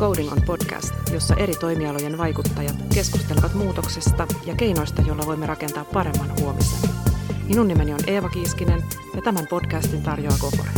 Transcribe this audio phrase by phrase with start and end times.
[0.00, 6.40] Coding on podcast, jossa eri toimialojen vaikuttajat keskustelevat muutoksesta ja keinoista, joilla voimme rakentaa paremman
[6.40, 6.90] huomisen.
[7.48, 8.84] Minun nimeni on Eeva Kiiskinen
[9.14, 10.70] ja tämän podcastin tarjoaa Kokore.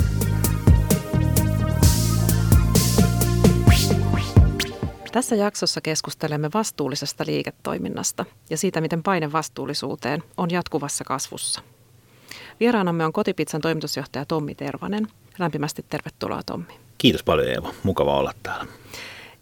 [5.13, 11.63] Tässä jaksossa keskustelemme vastuullisesta liiketoiminnasta ja siitä, miten paine vastuullisuuteen on jatkuvassa kasvussa.
[12.61, 15.09] Vieraanamme on Kotipizzan toimitusjohtaja Tommi Tervanen.
[15.39, 16.81] Lämpimästi tervetuloa Tommi.
[16.99, 18.67] Kiitos paljon Eeva, mukava olla täällä.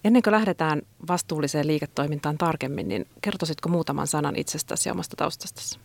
[0.04, 5.78] Ennen kuin lähdetään vastuulliseen liiketoimintaan tarkemmin, niin kertoisitko muutaman sanan itsestäsi ja omasta taustastasi?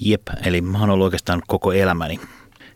[0.00, 2.20] Jep, eli mä oon ollut oikeastaan koko elämäni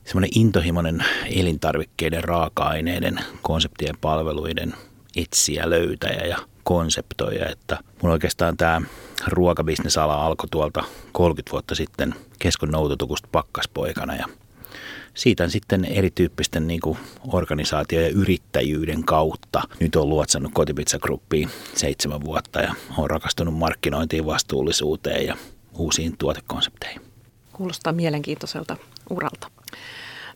[0.05, 4.75] semmoinen intohimoinen elintarvikkeiden, raaka-aineiden, konseptien, palveluiden
[5.17, 8.81] etsiä, löytäjä ja konseptoija, että mun oikeastaan tämä
[9.27, 14.27] ruokabisnesala alkoi tuolta 30 vuotta sitten keskon noutotukusta pakkaspoikana ja
[15.17, 16.99] siitä sitten erityyppisten niin kuin
[17.33, 20.99] organisaatio- ja yrittäjyyden kautta nyt on luotsannut Kotipizza
[21.75, 25.37] seitsemän vuotta ja on rakastunut markkinointiin, vastuullisuuteen ja
[25.75, 27.03] uusiin tuotekonsepteihin.
[27.53, 28.77] Kuulostaa mielenkiintoiselta
[29.11, 29.51] uralta.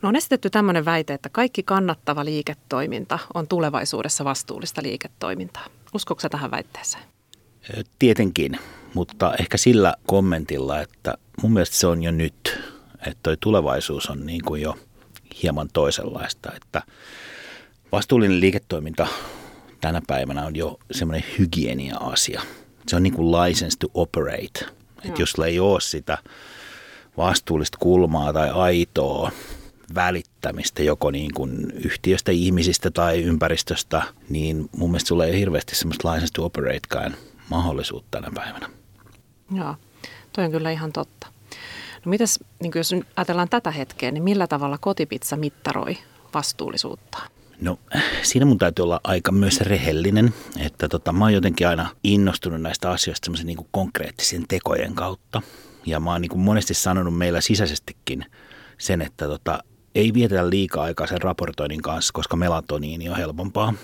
[0.03, 5.67] No on esitetty tämmöinen väite, että kaikki kannattava liiketoiminta on tulevaisuudessa vastuullista liiketoimintaa.
[5.95, 7.05] Uskoksa tähän väitteeseen?
[7.99, 8.59] Tietenkin,
[8.95, 12.61] mutta ehkä sillä kommentilla, että mun mielestä se on jo nyt,
[13.07, 14.77] että toi tulevaisuus on niin kuin jo
[15.43, 16.83] hieman toisenlaista, että
[17.93, 19.07] vastuullinen liiketoiminta
[19.81, 22.43] tänä päivänä on jo semmoinen hygienia-asia.
[22.89, 24.67] Se on niin kuin license to operate.
[25.05, 26.19] Että jos ei ole sitä
[27.17, 29.31] vastuullista kulmaa tai aitoa
[29.95, 36.13] välittämistä joko niin kuin yhtiöstä, ihmisistä tai ympäristöstä, niin mun mielestä sulla ei hirveästi semmoista
[36.13, 37.15] license to operatekaan
[37.51, 38.71] mahdollisuutta tänä päivänä.
[39.55, 39.75] Joo,
[40.33, 41.27] toi on kyllä ihan totta.
[42.05, 45.99] No mitäs, niin jos ajatellaan tätä hetkeä, niin millä tavalla kotipizza mittaroi
[46.35, 47.19] vastuullisuutta?
[47.61, 47.79] No
[48.23, 52.91] siinä mun täytyy olla aika myös rehellinen, että tota, mä oon jotenkin aina innostunut näistä
[52.91, 55.43] asioista semmoisen niin konkreettisen tekojen kautta.
[55.87, 58.27] Ja mä oon niin monesti sanonut meillä sisäisestikin
[58.79, 59.63] sen, että tota,
[59.95, 63.75] ei vietetä liikaa aikaa sen raportoinnin kanssa, koska melatoniini on helpompaa.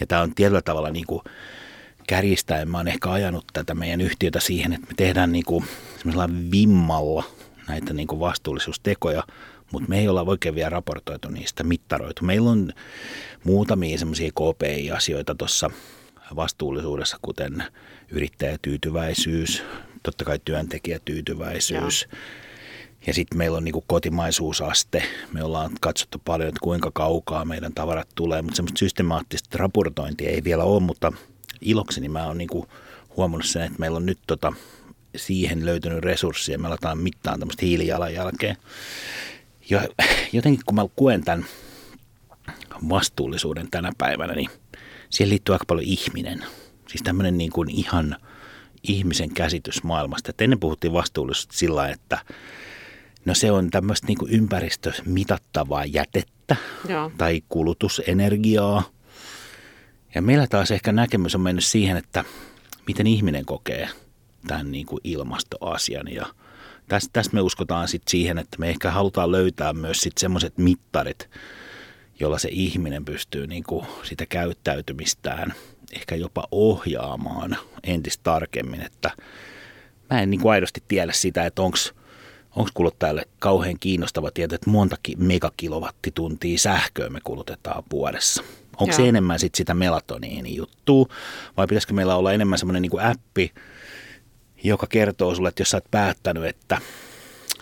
[0.00, 1.22] Ja tämä on tietyllä tavalla niin kuin
[2.06, 5.64] kärjistäen mä oon ehkä ajanut tätä meidän yhtiötä siihen, että me tehdään niin kuin
[6.50, 7.24] vimmalla
[7.68, 9.22] näitä niin kuin vastuullisuustekoja,
[9.72, 12.24] mutta me ei olla oikein vielä raportoitu niistä, mittaroitu.
[12.24, 12.72] Meillä on
[13.44, 15.70] muutamia semmoisia KPI-asioita tuossa
[16.36, 17.64] vastuullisuudessa, kuten
[18.10, 19.62] yrittäjätyytyväisyys,
[20.02, 22.20] totta kai työntekijätyytyväisyys, Joo
[23.06, 25.02] ja sitten meillä on niin kotimaisuusaste.
[25.32, 30.44] Me ollaan katsottu paljon, että kuinka kaukaa meidän tavarat tulee, mutta semmoista systemaattista raportointia ei
[30.44, 31.12] vielä ole, mutta
[31.60, 32.48] ilokseni mä oon niin
[33.16, 34.52] huomannut sen, että meillä on nyt tota,
[35.16, 36.58] siihen löytynyt resursseja.
[36.58, 38.56] Me aletaan mittaan tämmöistä hiilijalanjälkeä.
[39.70, 39.88] Ja
[40.32, 41.46] jotenkin kun mä kuen tämän
[42.88, 44.50] vastuullisuuden tänä päivänä, niin
[45.10, 46.44] siihen liittyy aika paljon ihminen.
[46.88, 48.16] Siis tämmöinen niin kuin ihan
[48.82, 50.30] ihmisen käsitys maailmasta.
[50.30, 52.18] Et ennen puhuttiin vastuullisuudesta sillä että
[53.26, 56.56] No se on tämmöistä niin ympäristömitattavaa jätettä
[56.88, 57.10] Joo.
[57.18, 58.82] tai kulutusenergiaa.
[60.16, 62.24] Ja meillä taas ehkä näkemys on mennyt siihen, että
[62.86, 63.88] miten ihminen kokee
[64.46, 66.14] tämän niin kuin ilmastoasian.
[66.14, 66.26] Ja
[66.88, 71.30] tästä, tästä me uskotaan sitten siihen, että me ehkä halutaan löytää myös sitten semmoiset mittarit,
[72.20, 75.54] jolla se ihminen pystyy niin kuin sitä käyttäytymistään
[75.92, 78.80] ehkä jopa ohjaamaan entistä tarkemmin.
[78.80, 79.10] Että
[80.10, 81.78] mä en niin kuin aidosti tiedä sitä, että onko–
[82.56, 88.42] onko kuluttajalle kauhean kiinnostava tieto, että monta megakilowattituntia sähköä me kulutetaan vuodessa?
[88.80, 88.96] Onko Joo.
[88.96, 91.06] se enemmän sit sitä melatoniini juttua
[91.56, 93.52] vai pitäisikö meillä olla enemmän semmoinen niin appi,
[94.64, 96.80] joka kertoo sulle, että jos sä oot päättänyt, että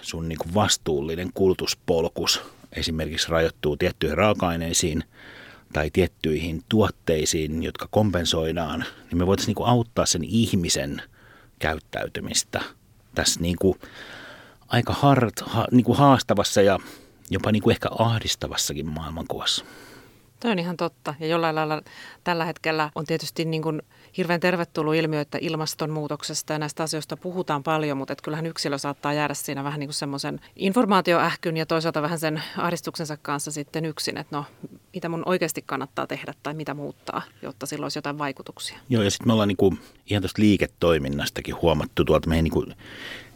[0.03, 2.43] sun niin kuin vastuullinen kulutuspolkus
[2.73, 5.05] esimerkiksi rajoittuu tiettyihin raaka-aineisiin
[5.73, 11.03] tai tiettyihin tuotteisiin, jotka kompensoidaan, niin me voitaisiin niin kuin auttaa sen ihmisen
[11.59, 12.61] käyttäytymistä
[13.15, 13.79] tässä niin kuin
[14.69, 16.79] aika hard, ha, niin kuin haastavassa ja
[17.31, 19.65] jopa niin kuin ehkä ahdistavassakin maailmankuvassa.
[20.44, 21.14] Tämä on ihan totta.
[21.20, 21.82] Ja jollain lailla
[22.25, 23.82] tällä hetkellä on tietysti niin kuin
[24.17, 29.35] hirveän tervetullut ilmiö, että ilmastonmuutoksesta ja näistä asioista puhutaan paljon, mutta kyllähän yksilö saattaa jäädä
[29.35, 34.37] siinä vähän niin kuin semmoisen informaatioähkyn ja toisaalta vähän sen ahdistuksensa kanssa sitten yksin, että
[34.37, 34.44] no
[34.94, 38.79] mitä mun oikeasti kannattaa tehdä tai mitä muuttaa, jotta sillä olisi jotain vaikutuksia.
[38.88, 39.81] Joo ja sitten me ollaan niin kuin
[40.11, 42.75] ihan tuosta liiketoiminnastakin huomattu tuolta meidän niin kuin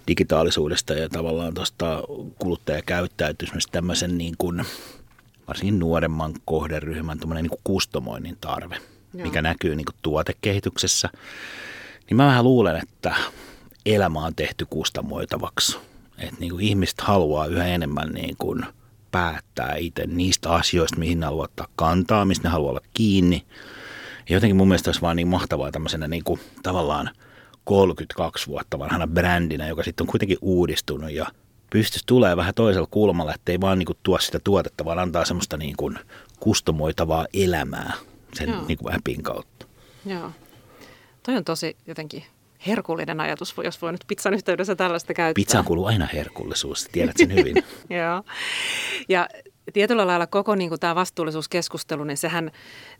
[0.08, 2.02] digitaalisuudesta ja tavallaan tuosta
[2.38, 4.64] kuluttajakäyttäytymistä tämmöisen niin kuin,
[5.48, 8.76] varsinkin nuoremman kohderyhmän niin kuin kustomoinnin tarve,
[9.14, 9.26] Joo.
[9.26, 11.08] mikä näkyy niin kuin tuotekehityksessä.
[12.10, 13.14] Niin mä vähän luulen, että
[13.86, 15.78] elämä on tehty kustamoitavaksi.
[16.18, 18.64] Että niin kuin ihmiset haluaa yhä enemmän niin kuin
[19.10, 23.44] päättää itse niistä asioista, mihin ne haluaa ottaa kantaa, mistä ne haluaa olla kiinni.
[24.28, 27.10] Ja jotenkin mun mielestä olisi vaan niin mahtavaa tämmöisenä niin kuin, tavallaan
[27.64, 31.26] 32 vuotta vanhana brändinä, joka sitten on kuitenkin uudistunut ja
[31.70, 35.56] pystyisi tulee vähän toisella kulmalla, ettei vaan niin kuin, tuo sitä tuotetta, vaan antaa semmoista
[35.56, 35.98] niin kuin,
[36.40, 37.92] kustomoitavaa elämää
[38.34, 39.66] sen niin kuin appin kautta.
[40.06, 40.30] Joo.
[41.22, 42.24] Toi on tosi jotenkin
[42.66, 45.34] herkullinen ajatus, jos voi nyt pizzan yhteydessä tällaista käyttää.
[45.34, 47.54] Pizzaan kuuluu aina herkullisuus, tiedät sen hyvin.
[47.90, 48.22] Joo.
[49.08, 49.28] Ja
[49.72, 52.50] tietyllä lailla koko niin kuin tämä vastuullisuuskeskustelu, niin sehän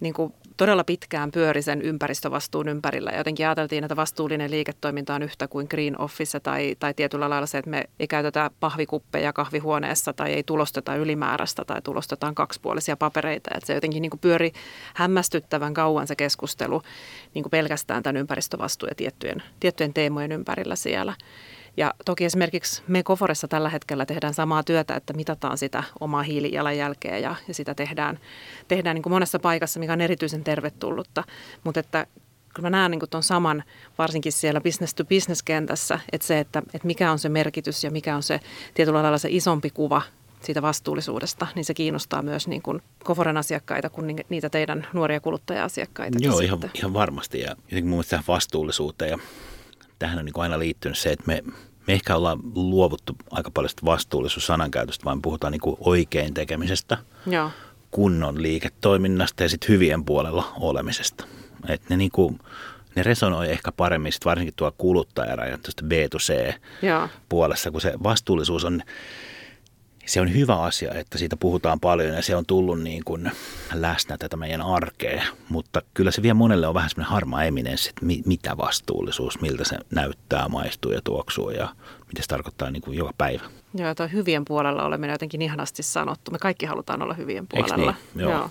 [0.01, 3.11] niin kuin todella pitkään pyöri sen ympäristövastuun ympärillä.
[3.11, 7.59] Jotenkin ajateltiin, että vastuullinen liiketoiminta on yhtä kuin green office tai, tai tietyllä lailla se,
[7.59, 13.51] että me ei käytetä pahvikuppeja kahvihuoneessa tai ei tulosteta ylimääräistä tai tulostetaan kaksipuolisia papereita.
[13.55, 14.53] Että se jotenkin niin kuin pyöri
[14.95, 16.83] hämmästyttävän kauan se keskustelu
[17.35, 21.15] niin kuin pelkästään tämän ympäristövastuun ja tiettyjen, tiettyjen teemojen ympärillä siellä.
[21.79, 27.19] Ja toki esimerkiksi me Koforessa tällä hetkellä tehdään samaa työtä, että mitataan sitä omaa hiilijalanjälkeä
[27.19, 28.19] ja, ja sitä tehdään,
[28.69, 31.25] tehdään niin kuin monessa paikassa, mikä on erityisen tervetullutta.
[31.65, 32.07] Mutta että
[32.55, 33.65] kyllä mä näen niin tuon saman,
[33.99, 37.91] varsinkin siellä business to business kentässä, että se, että, että mikä on se merkitys ja
[37.91, 38.41] mikä on se
[38.75, 40.03] tietyllä lailla se isompi kuva
[40.43, 46.19] siitä vastuullisuudesta, niin se kiinnostaa myös niin kuin Koforen asiakkaita kuin niitä teidän nuoria kuluttaja-asiakkaita.
[46.21, 47.41] Joo, ihan, ihan varmasti.
[47.41, 49.19] Ja jotenkin mun mielestä vastuullisuuteen ja
[49.99, 51.43] tähän on niin aina liittynyt se, että me,
[51.87, 57.51] me ehkä ollaan luovuttu aika paljon vastuullisuus-sanankäytöstä, vaan puhutaan niin oikein tekemisestä, Joo.
[57.91, 61.25] kunnon liiketoiminnasta ja sitten hyvien puolella olemisesta.
[61.69, 62.39] Et ne, niin kuin,
[62.95, 68.83] ne resonoi ehkä paremmin sit varsinkin tuolla kuluttajarajan B2C-puolessa, kun se vastuullisuus on
[70.09, 73.31] se on hyvä asia, että siitä puhutaan paljon ja se on tullut niin kuin
[73.75, 78.05] läsnä tätä meidän arkea, mutta kyllä se vielä monelle on vähän semmoinen harmaa eminenssi, että
[78.07, 81.69] mi- mitä vastuullisuus, miltä se näyttää, maistuu ja tuoksuu ja
[82.07, 83.43] mitä se tarkoittaa niin kuin joka päivä.
[83.75, 86.31] Joo, tuo hyvien puolella oleminen jotenkin ihanasti sanottu.
[86.31, 87.77] Me kaikki halutaan olla hyvien puolella.
[87.77, 88.23] niin?
[88.23, 88.31] Joo.
[88.33, 88.51] Joo.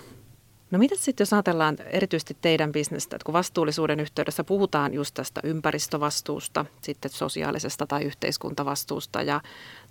[0.70, 5.40] No mitä sitten, jos ajatellaan erityisesti teidän bisnestä, että kun vastuullisuuden yhteydessä puhutaan just tästä
[5.44, 9.40] ympäristövastuusta, sitten sosiaalisesta tai yhteiskuntavastuusta ja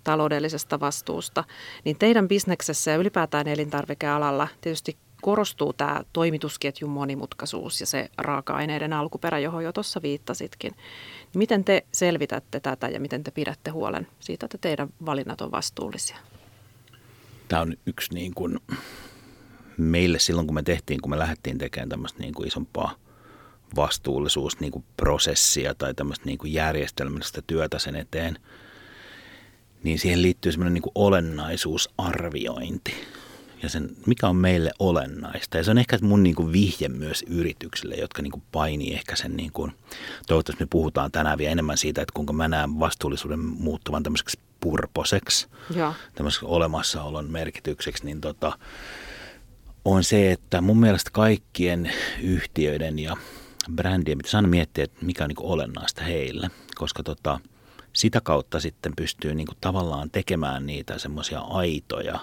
[0.04, 1.44] taloudellisesta vastuusta,
[1.84, 9.38] niin teidän bisneksessä ja ylipäätään elintarvikealalla tietysti korostuu tämä toimitusketjun monimutkaisuus ja se raaka-aineiden alkuperä,
[9.38, 10.72] johon jo tuossa viittasitkin.
[11.34, 16.16] Miten te selvitätte tätä ja miten te pidätte huolen siitä, että teidän valinnat on vastuullisia?
[17.48, 18.58] Tämä on yksi niin kuin
[19.78, 22.94] meille silloin, kun me tehtiin, kun me lähdettiin tekemään tämmöistä niin kuin isompaa
[23.76, 28.38] vastuullisuus niin kuin prosessia tai tämmöistä niin kuin järjestelmällistä työtä sen eteen,
[29.82, 32.94] niin siihen liittyy semmoinen niin kuin olennaisuusarviointi
[33.62, 35.56] ja sen, mikä on meille olennaista.
[35.56, 39.16] Ja se on ehkä mun niin kuin vihje myös yrityksille, jotka niin kuin painii ehkä
[39.16, 39.72] sen, niin kuin,
[40.26, 45.48] toivottavasti me puhutaan tänään vielä enemmän siitä, että kuinka mä näen vastuullisuuden muuttuvan tämmöiseksi purposeksi,
[46.14, 48.58] tämmöiseksi olemassaolon merkitykseksi, niin tota,
[49.92, 51.92] on se, että mun mielestä kaikkien
[52.22, 53.16] yhtiöiden ja
[53.74, 57.40] brändien pitäisi aina miettiä, että mikä on niin olennaista heille, koska tota,
[57.92, 62.20] sitä kautta sitten pystyy niin kuin tavallaan tekemään niitä semmoisia aitoja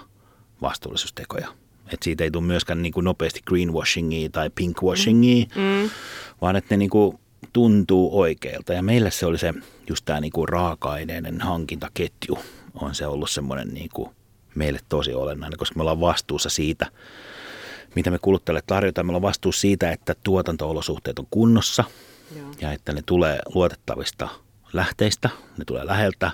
[0.61, 1.47] vastuullisuustekoja.
[1.93, 5.61] Et siitä ei tule myöskään niin kuin nopeasti greenwashingia tai pinkwashingia, mm.
[5.61, 5.89] mm.
[6.41, 7.19] vaan että ne niin kuin
[7.53, 8.73] tuntuu oikealta.
[8.73, 9.53] Ja meillä se oli se
[9.89, 12.37] just tämä niin kuin raaka-aineiden hankintaketju
[12.73, 14.09] on se ollut semmoinen niin kuin
[14.55, 16.91] meille tosi olennainen, koska me ollaan vastuussa siitä,
[17.95, 19.07] mitä me kuluttajille tarjotaan.
[19.07, 21.83] Meillä on vastuus siitä, että tuotantoolosuhteet on kunnossa
[22.35, 22.47] Joo.
[22.61, 24.29] ja että ne tulee luotettavista
[24.73, 26.31] lähteistä, ne tulee läheltä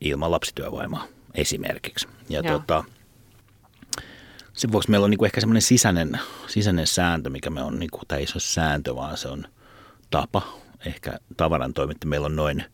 [0.00, 1.04] ilman lapsityövoimaa
[1.34, 2.08] esimerkiksi.
[2.28, 2.84] Ja tota,
[4.52, 8.18] sen vuoksi meillä on niinku ehkä semmoinen sisäinen, sisäinen sääntö, mikä me on, niinku, tai
[8.18, 9.44] ei se ole sääntö, vaan se on
[10.10, 10.42] tapa.
[10.86, 12.64] Ehkä tavarantoimittaja, meillä on noin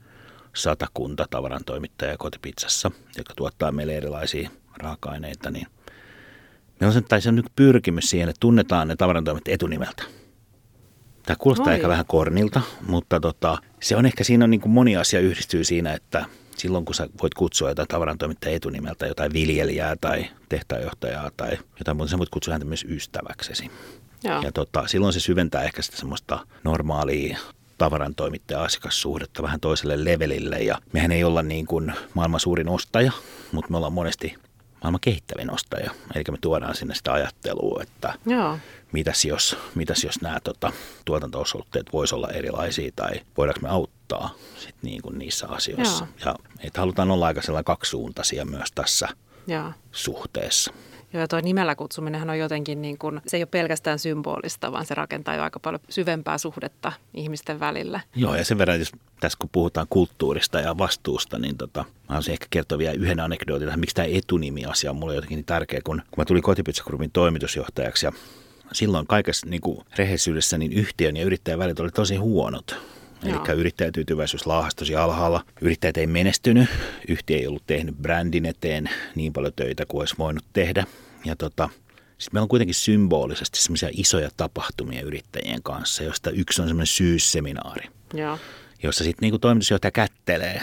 [0.54, 5.66] satakunta tavarantoimittajaa kotipizzassa, jotka tuottaa meille erilaisia raaka-aineita, niin–
[6.80, 10.02] Meillä on se, tai se on nyt pyrkimys siihen, että tunnetaan ne tavarantoimet etunimeltä.
[11.26, 11.74] Tämä kuulostaa Oi.
[11.74, 15.64] ehkä vähän kornilta, mutta tota, se on ehkä siinä on niin kuin moni asia yhdistyy
[15.64, 16.24] siinä, että
[16.56, 22.10] silloin kun sä voit kutsua jotain tavarantoimittaja etunimeltä, jotain viljelijää tai tehtäjäjohtajaa tai jotain muuta,
[22.10, 23.70] sä voit kutsua häntä myös ystäväksesi.
[24.24, 24.42] Joo.
[24.42, 27.38] Ja tota, silloin se syventää ehkä sitä semmoista normaalia
[27.78, 30.58] tavarantoimittaja-asiakassuhdetta vähän toiselle levelille.
[30.58, 33.12] Ja mehän ei olla niin kuin maailman suurin ostaja,
[33.52, 34.34] mutta me ollaan monesti
[34.84, 35.90] maailman kehittävin ostaja.
[36.14, 38.58] Eli me tuodaan sinne sitä ajattelua, että Joo.
[38.92, 40.72] Mitäs, jos, mitäs jos nämä tota,
[41.04, 46.06] tuotanto-olosuhteet voisi olla erilaisia tai voidaanko me auttaa sit niin kuin niissä asioissa.
[46.24, 46.26] Joo.
[46.26, 49.08] Ja että halutaan olla aika sellainen kaksisuuntaisia myös tässä
[49.46, 49.72] Joo.
[49.92, 50.72] suhteessa.
[51.14, 54.86] Joo, ja tuo nimellä kutsuminenhan on jotenkin niin kuin, se ei ole pelkästään symbolista, vaan
[54.86, 58.00] se rakentaa jo aika paljon syvempää suhdetta ihmisten välillä.
[58.16, 62.32] Joo, ja sen verran, jos tässä kun puhutaan kulttuurista ja vastuusta, niin tota, mä haluaisin
[62.32, 66.02] ehkä kertoa vielä yhden anekdootin, että miksi tämä etunimi-asia on mulle jotenkin niin tärkeä, kun,
[66.10, 68.12] kun mä tulin Kotipizza Groupin toimitusjohtajaksi ja
[68.72, 72.76] silloin kaikessa niin kuin rehellisyydessä niin yhtiön ja yrittäjän välit oli tosi huonot.
[73.24, 75.44] Eli yrittäjätyytyväisyys laahasi tosi alhaalla.
[75.60, 76.68] Yrittäjät ei menestynyt.
[77.08, 80.86] Yhtiö ei ollut tehnyt brändin eteen niin paljon töitä kuin olisi voinut tehdä.
[81.24, 81.68] Ja tota,
[82.18, 87.88] sitten meillä on kuitenkin symbolisesti semmoisia isoja tapahtumia yrittäjien kanssa, josta yksi on semmoinen syysseminaari,
[88.14, 88.38] Joo.
[88.82, 90.62] jossa sitten niin toimitusjohtaja kättelee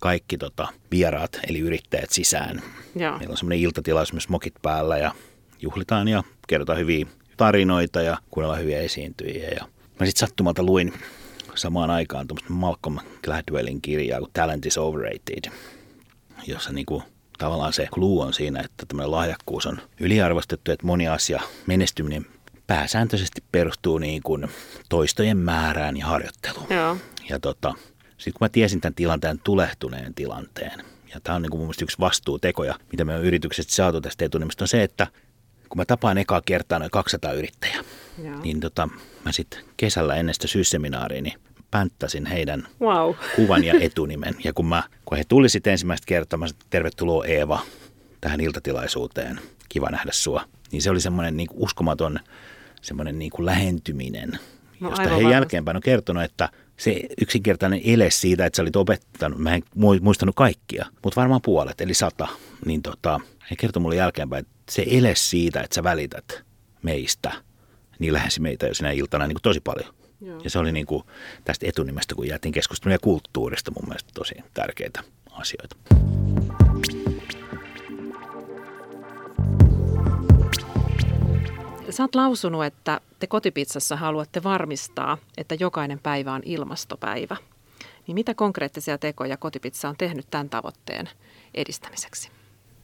[0.00, 2.62] kaikki tota, vieraat, eli yrittäjät sisään.
[2.96, 3.18] Joo.
[3.18, 5.14] Meillä on semmoinen iltatilaisuus myös mokit päällä ja
[5.62, 9.48] juhlitaan ja kerrotaan hyviä tarinoita ja kuunnellaan hyviä esiintyjiä.
[9.48, 9.64] Ja
[10.00, 10.92] mä sitten sattumalta luin
[11.54, 15.52] samaan aikaan tuommoista Malcolm Gladwellin kirjaa kuin Talent is Overrated,
[16.46, 17.02] jossa niinku
[17.38, 22.26] tavallaan se clue on siinä, että tämmöinen lahjakkuus on yliarvostettu, että moni asia, menestyminen
[22.66, 24.48] pääsääntöisesti perustuu niin kuin
[24.88, 26.66] toistojen määrään ja harjoitteluun.
[26.70, 26.96] Joo.
[27.28, 27.74] Ja tota,
[28.08, 31.84] sitten kun mä tiesin tämän tilanteen tulehtuneen tilanteen, ja tämä on niin kuin mun mielestä
[31.84, 35.06] yksi vastuutekoja, mitä me on yritykset saatu tästä etunimistä, on se, että
[35.68, 37.79] kun mä tapaan ekaa kertaa noin 200 yrittäjää,
[38.24, 38.40] Joo.
[38.42, 38.88] niin tota,
[39.24, 41.34] mä sitten kesällä ennen sitä syysseminaaria, niin
[41.70, 43.14] pänttäsin heidän Wow.
[43.36, 44.34] kuvan ja etunimen.
[44.44, 47.60] Ja kun, mä, kun he tuli sitten ensimmäistä kertaa, mä sanoin, tervetuloa Eeva
[48.20, 50.44] tähän iltatilaisuuteen, kiva nähdä sua.
[50.72, 52.18] Niin se oli semmoinen niin uskomaton
[52.82, 54.30] semmoinen niin kuin lähentyminen,
[54.80, 55.32] No josta he varmasti.
[55.32, 60.00] jälkeenpäin on kertonut, että se yksinkertainen ele siitä, että sä olit opettanut, mä en mu-
[60.00, 62.28] muistanut kaikkia, mutta varmaan puolet, eli sata,
[62.66, 66.42] niin tota, he kertoi mulle jälkeenpäin, että se ele siitä, että sä välität
[66.82, 67.32] meistä,
[68.00, 69.94] niin lähesi meitä jo sinä iltana niin kuin tosi paljon.
[70.20, 70.40] Joo.
[70.44, 71.02] Ja se oli niin kuin
[71.44, 75.76] tästä etunimestä, kun jäätiin keskustelemaan ja kulttuurista mun mielestä tosi tärkeitä asioita.
[81.90, 87.36] Sä oot lausunut, että te kotipizzassa haluatte varmistaa, että jokainen päivä on ilmastopäivä.
[88.06, 91.08] Niin mitä konkreettisia tekoja kotipizza on tehnyt tämän tavoitteen
[91.54, 92.30] edistämiseksi?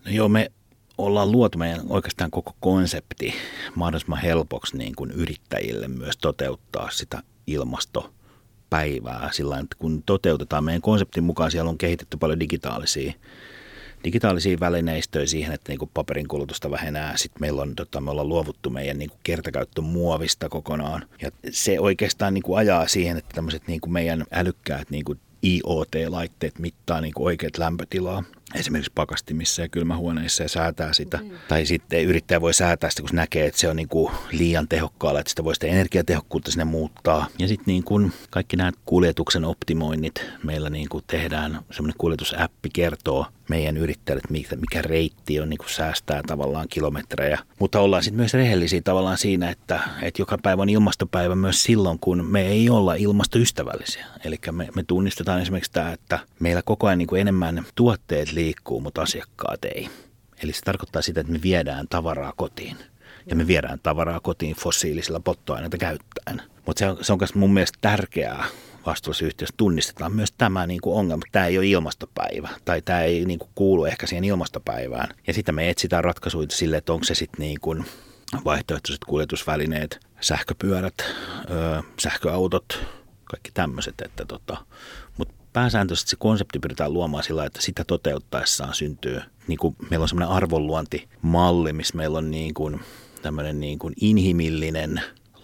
[0.04, 0.52] No joo, me
[0.98, 3.34] ollaan luotu meidän oikeastaan koko konsepti
[3.74, 9.28] mahdollisimman helpoksi niin kuin yrittäjille myös toteuttaa sitä ilmastopäivää.
[9.32, 13.12] Sillä että kun toteutetaan meidän konseptin mukaan, siellä on kehitetty paljon digitaalisia
[14.04, 17.16] digitaalisia välineistöjä siihen, että niin paperin kulutusta vähenää.
[17.16, 21.06] Sitten meillä on, tota, me ollaan luovuttu meidän niin kertakäyttömuovista kokonaan.
[21.22, 25.04] Ja se oikeastaan niin ajaa siihen, että tämmöiset niin meidän älykkäät niin
[25.44, 28.24] IoT-laitteet mittaa niin oikeat lämpötilaa
[28.54, 31.16] esimerkiksi pakastimissa ja kylmähuoneissa ja säätää sitä.
[31.16, 31.30] Mm.
[31.48, 34.68] Tai sitten yrittäjä voi säätää sitä, kun se näkee, että se on niin kuin liian
[34.68, 37.26] tehokkaalla, että sitä voi sitä energiatehokkuutta sinne muuttaa.
[37.38, 43.26] Ja sitten niin kuin kaikki nämä kuljetuksen optimoinnit meillä niin kuin tehdään, semmoinen kuljetusäppi kertoo
[43.48, 47.38] meidän yrittäjille, että mikä, reitti on, niin kuin säästää tavallaan kilometrejä.
[47.58, 51.98] Mutta ollaan sitten myös rehellisiä tavallaan siinä, että, että joka päivä on ilmastopäivä myös silloin,
[51.98, 54.06] kun me ei olla ilmastoystävällisiä.
[54.24, 58.80] Eli me, me tunnistetaan esimerkiksi tämä, että meillä koko ajan niin kuin enemmän tuotteet liikkuu,
[58.80, 59.88] mutta asiakkaat ei.
[60.42, 62.76] Eli se tarkoittaa sitä, että me viedään tavaraa kotiin.
[63.26, 66.42] Ja me viedään tavaraa kotiin fossiilisilla polttoaineita käyttäen.
[66.66, 68.44] Mutta se on, se on myös mun mielestä tärkeää
[68.86, 71.22] vastuullisessa yhtiössä tunnistetaan myös tämä niin kuin ongelma.
[71.32, 75.08] Tämä ei ole ilmastopäivä tai tämä ei niin kuin kuulu ehkä siihen ilmastopäivään.
[75.26, 77.84] Ja sitä me etsitään ratkaisuja sille, että onko se sitten niin kuin
[78.44, 80.94] vaihtoehtoiset kuljetusvälineet, sähköpyörät,
[81.50, 82.86] öö, sähköautot,
[83.24, 83.94] kaikki tämmöiset.
[84.04, 84.56] Että tota,
[85.18, 90.08] mutta pääsääntöisesti se konsepti pyritään luomaan sillä, että sitä toteuttaessaan syntyy, niin kuin meillä on
[90.08, 92.80] semmoinen arvonluontimalli, missä meillä on niin kuin
[93.22, 95.00] tämmöinen niin kuin inhimillinen,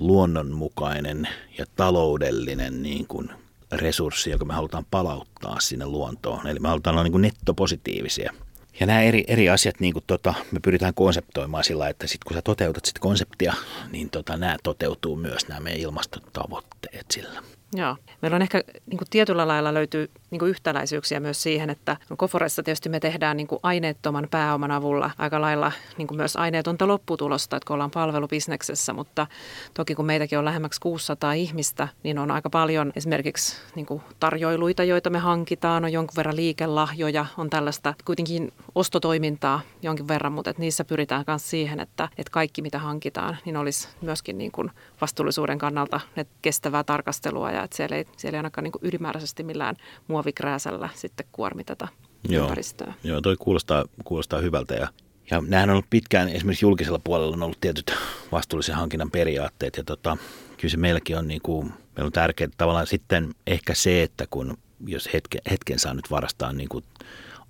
[0.06, 1.28] luonnonmukainen
[1.58, 3.30] ja taloudellinen niin kuin
[3.72, 6.46] resurssi, joka me halutaan palauttaa sinne luontoon.
[6.46, 8.32] Eli me halutaan olla niin kuin nettopositiivisia.
[8.80, 12.36] Ja nämä eri, eri asiat niin kuin tota, me pyritään konseptoimaan sillä, että sit kun
[12.36, 13.54] sä toteutat sitä konseptia,
[13.90, 17.42] niin tota, nämä toteutuu myös nämä meidän ilmastotavoitteet sillä.
[17.74, 17.96] Joo.
[18.22, 22.62] Meillä on ehkä niin kuin tietyllä lailla löytyy niin kuin yhtäläisyyksiä myös siihen, että Koforessa
[22.62, 27.56] tietysti me tehdään niin kuin aineettoman pääoman avulla aika lailla niin kuin myös aineetonta lopputulosta,
[27.56, 29.26] että kun ollaan palvelubisneksessä, mutta
[29.74, 34.84] toki kun meitäkin on lähemmäksi 600 ihmistä, niin on aika paljon esimerkiksi niin kuin tarjoiluita,
[34.84, 40.60] joita me hankitaan, on jonkun verran liikelahjoja, on tällaista kuitenkin ostotoimintaa jonkin verran, mutta että
[40.60, 44.70] niissä pyritään myös siihen, että, että kaikki mitä hankitaan, niin olisi myöskin niin kuin
[45.02, 49.76] vastuullisuuden kannalta että kestävää tarkastelua ja että siellä ei, siellä ei ainakaan niin ylimääräisesti millään
[50.08, 51.88] muovikrääsällä sitten kuormiteta
[52.28, 52.42] Joo.
[52.42, 52.94] ympäristöä.
[53.04, 54.88] Joo, toi kuulostaa, kuulostaa hyvältä ja
[55.30, 57.94] ja nämähän on ollut pitkään, esimerkiksi julkisella puolella on ollut tietyt
[58.32, 60.16] vastuullisen hankinnan periaatteet ja tota,
[60.56, 64.58] kyllä se meilläkin on, niin kuin, meillä on tärkeää tavallaan sitten ehkä se, että kun
[64.86, 66.84] jos hetken, hetken saa nyt varastaa niin kuin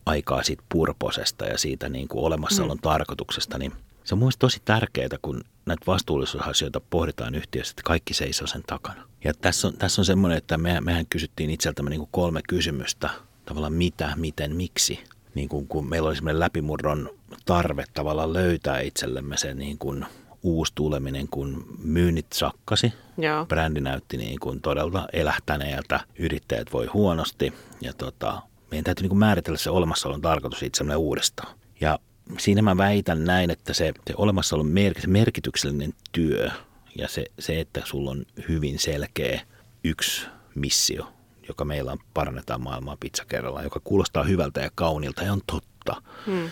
[0.07, 2.83] aikaa siitä purposesta ja siitä niin kuin olemassaolon mm.
[2.83, 3.73] tarkoituksesta, niin
[4.05, 8.63] se on mun mielestä tosi tärkeää, kun näitä vastuullisuusasioita pohditaan yhtiössä, että kaikki seisoo sen
[8.67, 9.09] takana.
[9.25, 13.11] Ja tässä on, tässä on semmoinen, että me, mehän kysyttiin itseltämme niin kuin kolme kysymystä,
[13.45, 15.05] tavallaan mitä, miten, miksi.
[15.35, 17.11] Niin kuin, kun meillä oli semmoinen läpimurron
[17.45, 20.07] tarve tavallaan löytää itsellemme se niin kuin
[20.43, 22.93] uusi tuleminen, kun myynnit sakkasi.
[23.19, 23.47] Joo.
[23.47, 29.19] Brändi näytti niin kuin todella elähtäneeltä, yrittäjät voi huonosti ja tota, meidän täytyy niin kuin
[29.19, 31.55] määritellä se olemassaolon tarkoitus itsemme uudestaan.
[31.81, 31.99] Ja
[32.39, 36.51] siinä mä väitän näin, että se, se olemassaolon mer- se merkityksellinen työ
[36.99, 39.41] ja se, se, että sulla on hyvin selkeä
[39.85, 41.13] yksi missio,
[41.49, 46.03] joka meillä on parannetaan maailmaa pizza kerrallaan, joka kuulostaa hyvältä ja kaunilta ja on totta.
[46.27, 46.49] Hmm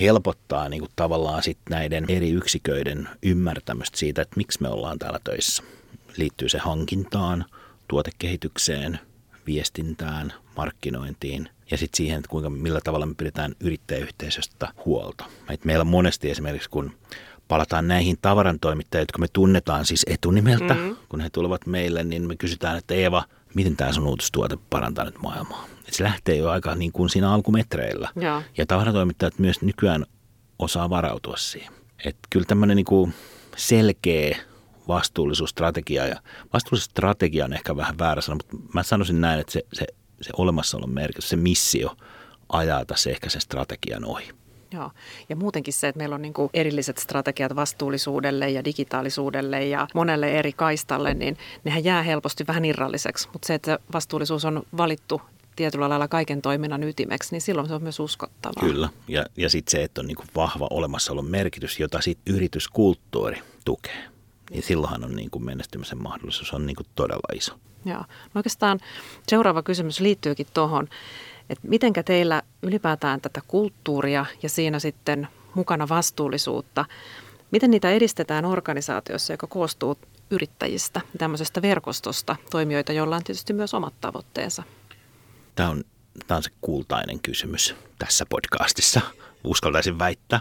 [0.00, 5.20] helpottaa niin kuin tavallaan sit näiden eri yksiköiden ymmärtämystä siitä, että miksi me ollaan täällä
[5.24, 5.62] töissä.
[6.16, 7.44] Liittyy se hankintaan,
[7.88, 9.00] tuotekehitykseen,
[9.46, 15.24] viestintään, markkinointiin ja sitten siihen, että kuinka, millä tavalla me pidetään yrittäjäyhteisöstä huolta.
[15.50, 16.92] Et meillä monesti esimerkiksi, kun
[17.48, 20.96] palataan näihin tavarantoimittajia, jotka me tunnetaan siis etunimeltä, mm-hmm.
[21.08, 25.22] kun he tulevat meille, niin me kysytään, että Eeva, miten tämä sun uutustuote parantaa nyt
[25.22, 25.66] maailmaa.
[25.88, 28.08] Et se lähtee jo aika niin kuin siinä alkumetreillä.
[28.20, 30.06] Ja, ja tavaratoimittajat myös nykyään
[30.58, 31.72] osaa varautua siihen.
[32.04, 33.14] Et kyllä tämmöinen niin
[33.56, 34.36] selkeä
[34.88, 36.16] vastuullisuusstrategia, ja
[36.52, 39.86] vastuullisuusstrategia on ehkä vähän väärä sana, mutta mä sanoisin näin, että se, se,
[40.20, 41.96] se olemassaolon merkitys, se missio
[42.48, 44.28] ajaa tässä ehkä sen strategian ohi.
[44.72, 44.90] Joo,
[45.28, 50.52] ja muutenkin se, että meillä on niin erilliset strategiat vastuullisuudelle ja digitaalisuudelle ja monelle eri
[50.52, 53.28] kaistalle, niin nehän jää helposti vähän irralliseksi.
[53.32, 55.20] Mutta se, että vastuullisuus on valittu
[55.56, 58.68] tietyllä lailla kaiken toiminnan ytimeksi, niin silloin se on myös uskottavaa.
[58.68, 64.04] Kyllä, ja, ja sitten se, että on niin vahva olemassaolon merkitys, jota sitten yrityskulttuuri tukee,
[64.52, 67.54] niin silloinhan on niin kuin menestymisen mahdollisuus on niin kuin todella iso.
[67.84, 67.98] Joo.
[67.98, 68.80] No oikeastaan
[69.28, 70.88] seuraava kysymys liittyykin tuohon,
[71.50, 76.84] että mitenkä teillä ylipäätään tätä kulttuuria ja siinä sitten mukana vastuullisuutta,
[77.50, 79.98] miten niitä edistetään organisaatiossa, joka koostuu
[80.30, 84.62] yrittäjistä, tämmöisestä verkostosta, toimijoita, joilla on tietysti myös omat tavoitteensa?
[85.54, 85.84] Tämä on,
[86.26, 89.00] tämä on se kultainen kysymys tässä podcastissa
[89.44, 90.40] uskaltaisin väittää.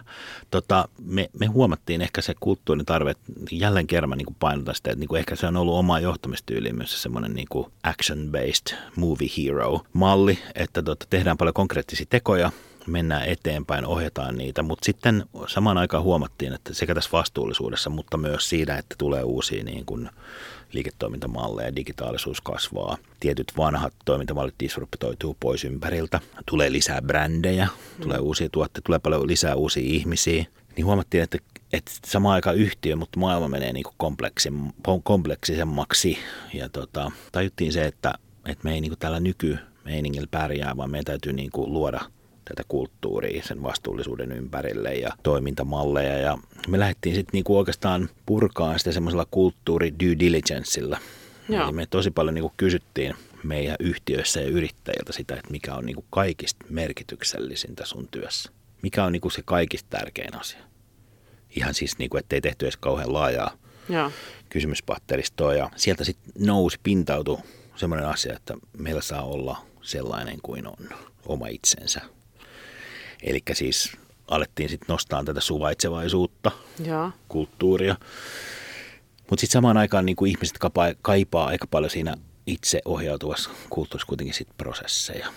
[0.51, 3.13] Tota, me, me huomattiin ehkä se kulttuurin tarve,
[3.51, 7.01] jälleen kerran niin painotan sitä, että niin kuin ehkä se on ollut oma johtamistyyli myös
[7.01, 7.47] semmoinen niin
[7.87, 12.51] action-based movie hero-malli, että tota, tehdään paljon konkreettisia tekoja,
[12.87, 18.49] mennään eteenpäin, ohjataan niitä, mutta sitten samaan aikaan huomattiin, että sekä tässä vastuullisuudessa, mutta myös
[18.49, 20.09] siinä, että tulee uusia niin kuin
[20.73, 27.67] liiketoimintamalleja, digitaalisuus kasvaa, tietyt vanhat toimintamallit disruptoituu pois ympäriltä, tulee lisää brändejä,
[28.01, 28.23] tulee mm.
[28.23, 31.37] uusia tuotteita, tulee paljon lisää uusia ihmisiä, niin huomattiin, että,
[31.73, 34.13] että samaan aikaan yhtiö, mutta maailma menee niin kuin
[35.03, 36.17] kompleksisemmaksi.
[36.53, 38.13] Ja tota, tajuttiin se, että,
[38.45, 42.01] että me ei niin tällä nykymeiningillä pärjää, vaan meidän täytyy niin luoda
[42.51, 46.17] tätä kulttuuria sen vastuullisuuden ympärille ja toimintamalleja.
[46.17, 46.37] Ja
[46.67, 50.97] me lähdettiin sitten niinku oikeastaan purkaan sitä semmoisella kulttuuri due diligenceilla.
[51.49, 56.05] Eli me tosi paljon niinku kysyttiin meidän yhtiöissä ja yrittäjiltä sitä, että mikä on niinku
[56.09, 58.51] kaikista merkityksellisintä sun työssä.
[58.81, 60.59] Mikä on niinku se kaikista tärkein asia.
[61.55, 63.57] Ihan siis, niinku, ettei tehty edes kauhean laajaa
[63.89, 64.11] ja.
[64.49, 65.53] kysymyspatteristoa.
[65.53, 67.37] Ja sieltä sitten nousi, pintautui
[67.75, 70.89] semmoinen asia, että meillä saa olla sellainen kuin on,
[71.25, 72.01] oma itsensä.
[73.21, 76.51] Eli siis alettiin sitten nostaa tätä suvaitsevaisuutta,
[76.85, 77.11] ja.
[77.27, 77.95] kulttuuria.
[79.29, 84.07] Mutta sitten samaan aikaan niin kuin ihmiset kaipaa, kaipaa aika paljon siinä itse ohjautuvassa kulttuurissa
[84.07, 85.27] kuitenkin sit prosesseja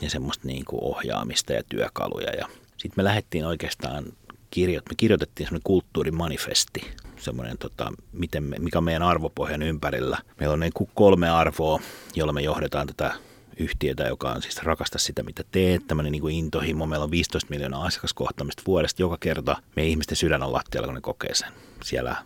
[0.00, 2.30] ja semmoista niin kuin ohjaamista ja työkaluja.
[2.30, 4.04] Ja sitten me lähdettiin oikeastaan
[4.50, 10.18] kirjoit, me kirjoitettiin semmoinen kulttuurimanifesti, semmoinen, tota, miten me, mikä on meidän arvopohjan ympärillä.
[10.40, 11.80] Meillä on niin kuin kolme arvoa,
[12.14, 13.14] jolla me johdetaan tätä
[13.62, 15.86] yhtiötä, joka on siis rakasta sitä, mitä teet.
[15.86, 16.86] Tämmöinen niin kuin intohimo.
[16.86, 19.56] Meillä on 15 miljoonaa asiakaskohtaamista vuodesta joka kerta.
[19.76, 21.52] Meidän ihmisten sydän on lattialla, kun ne kokee sen
[21.84, 22.16] siellä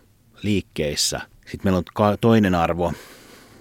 [0.43, 1.21] liikkeissä.
[1.41, 2.93] Sitten meillä on toinen arvo,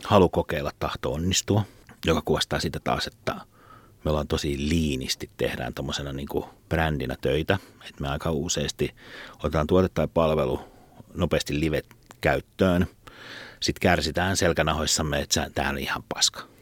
[0.04, 1.64] halu kokeilla, tahto onnistua,
[2.06, 3.34] joka kuvastaa sitä taas, että
[4.04, 6.28] me ollaan tosi liinisti, tehdään tuommoisena niin
[6.68, 7.58] brändinä töitä.
[7.88, 8.94] Että me aika useasti
[9.38, 10.60] otetaan tuote tai palvelu
[11.14, 11.82] nopeasti live
[12.20, 12.86] käyttöön.
[13.60, 16.55] Sitten kärsitään selkänahoissamme, että tämä on ihan paska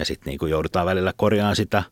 [0.00, 1.82] ja sitten niin joudutaan välillä korjaamaan sitä.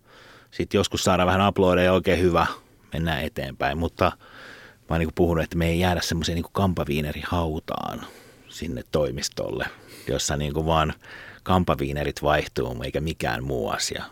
[0.51, 2.47] Sitten joskus saadaan vähän uploadeja oikein hyvä,
[2.93, 3.79] mennään eteenpäin.
[3.79, 8.01] Mutta mä oon niin puhunut, että me ei jäädä semmoiseen niin kampaviineri hautaan
[8.49, 9.67] sinne toimistolle,
[10.09, 10.95] jossa niin kuin vaan
[11.43, 14.05] kampaviinerit vaihtuu eikä mikään muu asia.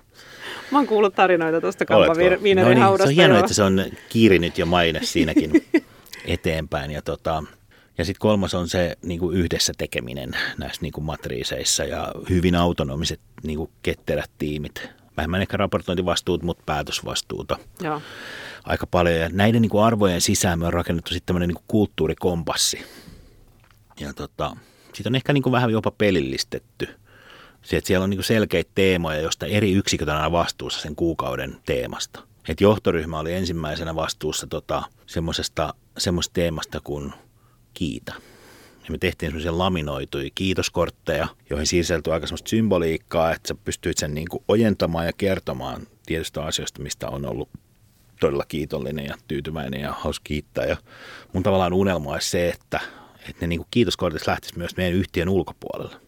[0.71, 3.07] Mä oon kuullut tarinoita tuosta kampaviinerin no niin, haudasta.
[3.07, 5.67] Se on hienoa, että se on kiirinyt jo maine siinäkin
[6.25, 6.91] eteenpäin.
[6.91, 7.45] Ja tota,
[7.99, 12.55] ja sitten kolmas on se niin kuin yhdessä tekeminen näissä niin kuin matriiseissa ja hyvin
[12.55, 14.89] autonomiset niin kuin ketterät tiimit.
[15.17, 17.59] Vähemmän ehkä raportointivastuut, mutta päätösvastuuta.
[17.81, 18.03] Joo.
[18.65, 19.21] Aika paljon.
[19.21, 22.85] Ja näiden niin kuin arvojen sisään me on rakennettu sitten tämmöinen niin kuin kulttuurikompassi.
[24.01, 24.57] Ja tota,
[24.93, 26.89] siitä on ehkä niin kuin vähän jopa pelillistetty.
[27.63, 30.97] Se, että siellä on niin kuin selkeitä teemoja, joista eri yksiköt on aina vastuussa sen
[30.97, 32.21] kuukauden teemasta.
[32.49, 35.75] Et johtoryhmä oli ensimmäisenä vastuussa tota, semmoisesta
[36.33, 37.13] teemasta kuin
[37.77, 38.13] kiitä.
[38.85, 44.15] Ja me tehtiin semmoisia laminoituja kiitoskortteja, joihin sisältyi aika semmoista symboliikkaa, että sä pystyit sen
[44.15, 47.49] niin kuin ojentamaan ja kertomaan tietystä asioista, mistä on ollut
[48.21, 50.65] todella kiitollinen ja tyytyväinen ja hauska kiittää.
[50.65, 50.77] Ja
[51.33, 52.81] mun tavallaan unelma olisi se, että,
[53.29, 56.01] että ne niin kuin kiitoskortit lähtisivät myös meidän yhtiön ulkopuolella.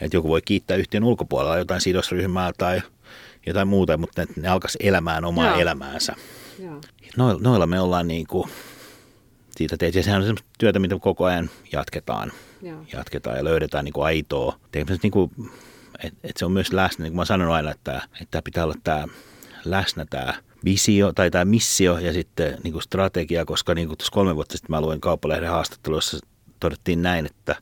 [0.00, 2.82] Että joku voi kiittää yhtiön ulkopuolella jotain sidosryhmää tai
[3.46, 5.60] jotain muuta, mutta ne, ne alkaisi elämään omaa Joo.
[5.60, 6.14] elämäänsä.
[6.58, 6.80] Joo.
[7.16, 8.50] Noilla, noilla me ollaan niin kuin
[9.56, 9.94] siitä teet.
[9.94, 12.32] Ja sehän on semmoista työtä, mitä koko ajan jatketaan.
[12.62, 12.84] Joo.
[12.92, 14.58] Jatketaan ja löydetään niin kuin aitoa.
[15.02, 15.30] Niin kuin,
[16.02, 18.74] että et se on myös läsnä, niin kuin mä sanon aina, että, että pitää olla
[18.84, 19.08] tämä
[19.64, 24.12] läsnä tämä visio tai tämä missio ja sitten niin kuin strategia, koska niin kuin tuossa
[24.12, 26.18] kolme vuotta sitten mä luin Kauppalehden haastattelussa
[26.60, 27.56] todettiin näin, että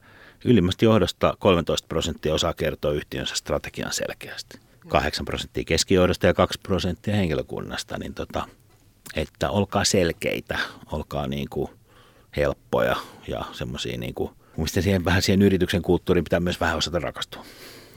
[0.44, 4.59] ylimmästä johdosta 13 prosenttia osaa kertoa yhtiönsä strategian selkeästi.
[4.88, 8.48] 8 prosenttia keskijohdosta ja 2 prosenttia henkilökunnasta, niin tota,
[9.14, 10.59] että olkaa selkeitä,
[10.92, 11.70] olkaa niin kuin
[12.37, 12.97] helppoja
[13.29, 17.45] ja semmoisia niin kuin, Mielestäni siihen, vähän siihen yrityksen kulttuuriin pitää myös vähän osata rakastua.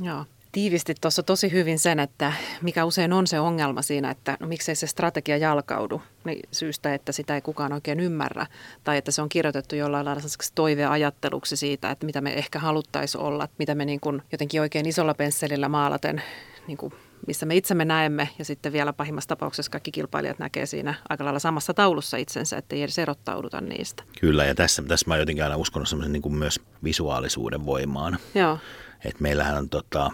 [0.02, 0.26] Joo.
[0.52, 4.76] Tiivistit tuossa tosi hyvin sen, että mikä usein on se ongelma siinä, että no miksei
[4.76, 8.48] se strategia jalkaudu niin syystä, että sitä ei kukaan oikein ymmärrä.
[8.84, 10.22] Tai että se on kirjoitettu jollain lailla
[10.56, 15.14] toiveajatteluksi siitä, että mitä me ehkä haluttaisiin olla, mitä me niin kuin jotenkin oikein isolla
[15.14, 16.22] pensselillä maalaten
[16.68, 16.94] niin kuin
[17.28, 21.40] missä me itsemme näemme ja sitten vielä pahimmassa tapauksessa kaikki kilpailijat näkee siinä aika lailla
[21.40, 24.04] samassa taulussa itsensä, että ei edes erottauduta niistä.
[24.20, 28.18] Kyllä ja tässä, tässä mä jotenkin aina uskonut semmoisen niin kuin myös visuaalisuuden voimaan.
[28.36, 28.60] Joo.
[29.06, 30.12] Että meillähän on tota,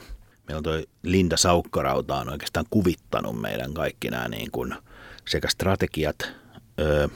[0.47, 4.75] meillä on toi Linda Saukkarauta on oikeastaan kuvittanut meidän kaikki nämä niin kuin
[5.27, 6.31] sekä strategiat,
[6.79, 7.09] ö,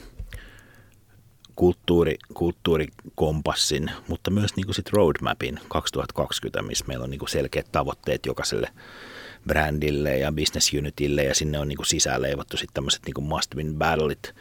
[1.55, 7.71] kulttuuri, kulttuurikompassin, mutta myös niin kuin sit roadmapin 2020, missä meillä on niin kuin selkeät
[7.71, 8.69] tavoitteet jokaiselle
[9.47, 13.25] brändille ja business unitille ja sinne on niin kuin sisään leivottu sitten tämmöiset niin kuin
[13.25, 14.35] must win battlet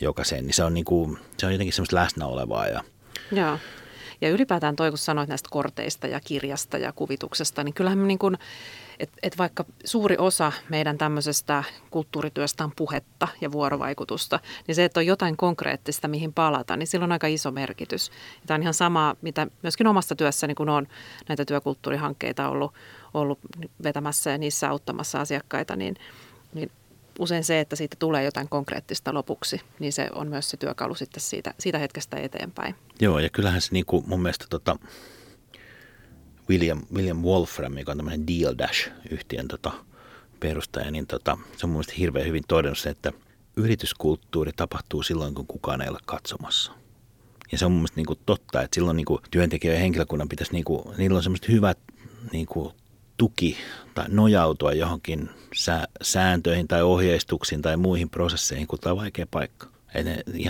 [0.00, 2.66] jokaiseen, niin se on, niin kuin, se on jotenkin semmoista läsnä olevaa.
[2.66, 2.84] Ja,
[3.32, 3.58] Joo.
[4.20, 8.18] Ja ylipäätään toi, kun sanoit näistä korteista ja kirjasta ja kuvituksesta, niin kyllähän me niin
[8.18, 8.38] kuin,
[8.98, 15.00] et, et vaikka suuri osa meidän tämmöisestä kulttuurityöstä on puhetta ja vuorovaikutusta, niin se, että
[15.00, 18.10] on jotain konkreettista, mihin palata, niin sillä on aika iso merkitys.
[18.46, 20.86] Tämä on ihan sama, mitä myöskin omassa työssäni, kun on
[21.28, 22.74] näitä työkulttuurihankkeita ollut,
[23.18, 23.38] ollut
[23.82, 25.94] vetämässä ja niissä auttamassa asiakkaita, niin,
[26.54, 26.70] niin
[27.18, 31.20] usein se, että siitä tulee jotain konkreettista lopuksi, niin se on myös se työkalu sitten
[31.20, 32.74] siitä, siitä hetkestä eteenpäin.
[33.00, 34.76] Joo, ja kyllähän se niin kuin mun mielestä tota,
[36.50, 39.72] William, William Wolfram, joka on tämmöinen Deal Dash-yhtiön tota,
[40.40, 43.12] perustaja, niin tota, se on mun mielestä hirveän hyvin todennut se, että
[43.56, 46.72] yrityskulttuuri tapahtuu silloin, kun kukaan ei ole katsomassa.
[47.52, 50.28] Ja se on mun mielestä niin kuin totta, että silloin niin kuin työntekijöiden ja henkilökunnan
[50.28, 51.78] pitäisi, niin kuin, niillä on semmoiset hyvät
[52.32, 52.74] niin kuin
[53.18, 53.56] tuki
[53.94, 55.30] tai nojautua johonkin
[56.02, 59.66] sääntöihin tai ohjeistuksiin tai muihin prosesseihin, kun tämä on vaikea paikka.
[59.94, 60.04] Ei,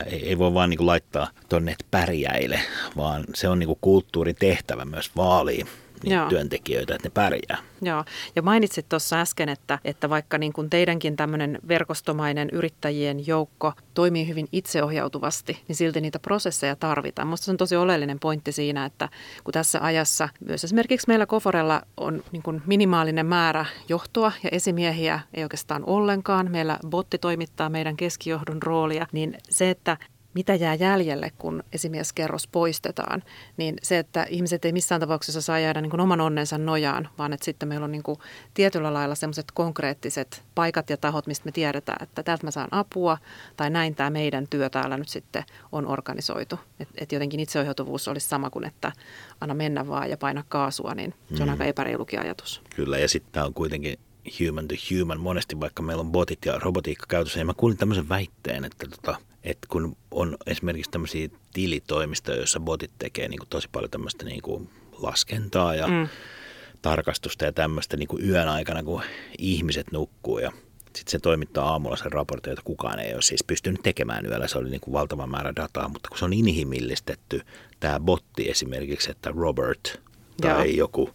[0.07, 2.61] ei, ei voi vaan niin laittaa tuonne, pärjäile,
[2.97, 5.67] vaan se on niin kulttuurin tehtävä myös vaaliin
[6.07, 6.29] niitä Joo.
[6.29, 7.59] työntekijöitä, että ne pärjää.
[7.83, 8.05] Joo,
[8.37, 14.29] ja mainitsit tuossa äsken, että, että vaikka niin kuin teidänkin tämmöinen verkostomainen yrittäjien joukko toimii
[14.29, 17.29] hyvin itseohjautuvasti, niin silti niitä prosesseja tarvitaan.
[17.29, 19.09] Minusta se on tosi oleellinen pointti siinä, että
[19.45, 25.21] kun tässä ajassa myös esimerkiksi meillä Koforella on niin kuin minimaalinen määrä johtoa ja esimiehiä
[25.35, 26.51] ei oikeastaan ollenkaan.
[26.51, 29.97] Meillä botti toimittaa meidän keskijohdon roolia, niin se, että
[30.39, 33.23] mitä jää jäljelle, kun esimieskerros poistetaan,
[33.57, 37.33] niin se, että ihmiset ei missään tapauksessa saa jäädä niin kuin oman onnensa nojaan, vaan
[37.33, 38.19] että sitten meillä on niin kuin
[38.55, 43.19] tietyllä lailla sellaiset konkreettiset paikat ja tahot, mistä me tiedetään, että täältä mä saan apua
[43.57, 46.59] tai näin tämä meidän työ täällä nyt sitten on organisoitu.
[46.81, 48.93] Että et jotenkin itseohjautuvuus olisi sama kuin, että
[49.41, 51.53] anna mennä vaan ja paina kaasua, niin se on mm.
[51.53, 52.63] aika epäreilukin ajatus.
[52.77, 53.99] Kyllä, ja sitten tämä on kuitenkin
[54.41, 55.21] human to human.
[55.21, 59.28] Monesti vaikka meillä on botit ja robotiikka käytössä, niin mä kuulin tämmöisen väitteen, että tota,
[59.45, 64.43] että kun on esimerkiksi tämmöisiä tilitoimistoja, joissa botit tekee niin kuin tosi paljon tämmöistä niin
[64.43, 66.09] kuin laskentaa ja mm.
[66.83, 69.03] tarkastusta ja tämmöistä niin kuin yön aikana, kun
[69.39, 70.53] ihmiset nukkuu ja
[70.97, 74.49] sitten se toimittaa aamulla sen raportin, jota kukaan ei ole siis pystynyt tekemään yöllä.
[74.49, 77.41] Se oli niin kuin valtava määrä dataa, mutta kun se on inhimillistetty,
[77.81, 80.01] tämä botti esimerkiksi, että Robert
[80.41, 80.89] tai Joo.
[80.89, 81.11] joku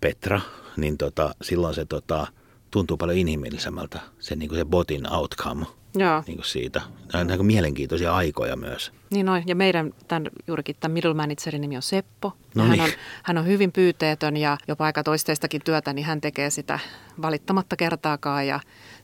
[0.00, 0.40] Petra,
[0.76, 2.26] niin tota, silloin se tota,
[2.70, 6.22] tuntuu paljon inhimillisemmältä, se, niin kuin se botin outcome– Joo.
[6.26, 6.82] Niin kuin siitä.
[7.12, 8.92] Nämä on aika mielenkiintoisia aikoja myös.
[9.10, 12.32] Niin noin, ja meidän tämän, juurikin tämän middle managerin nimi on Seppo.
[12.54, 12.82] No hän, niin.
[12.82, 12.90] on,
[13.22, 16.78] hän on hyvin pyyteetön ja jopa aika toisteistakin työtä, niin hän tekee sitä
[17.22, 18.46] valittamatta kertaakaan.
[18.46, 18.60] Ja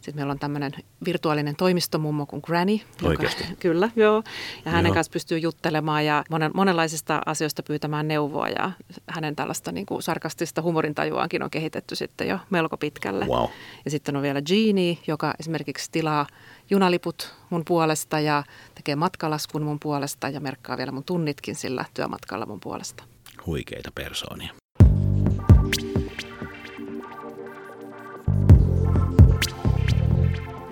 [0.07, 0.73] sitten meillä on tämmöinen
[1.05, 2.79] virtuaalinen toimistomummo kuin Granny.
[3.03, 3.45] Oikeasti?
[3.61, 4.23] kyllä, joo.
[4.65, 4.95] Ja hänen Joo.
[4.95, 8.49] kanssa pystyy juttelemaan ja monen, monenlaisista asioista pyytämään neuvoa.
[8.49, 8.71] Ja
[9.07, 13.25] hänen tällaista niin kuin sarkastista humorintajuaankin on kehitetty sitten jo melko pitkälle.
[13.27, 13.49] Wow.
[13.85, 16.27] Ja sitten on vielä Jeannie, joka esimerkiksi tilaa
[16.71, 18.43] junaliput mun puolesta ja
[18.75, 23.05] tekee matkalaskun mun puolesta ja merkkaa vielä mun tunnitkin sillä työmatkalla mun puolesta.
[23.47, 24.66] Huikeita persoonia.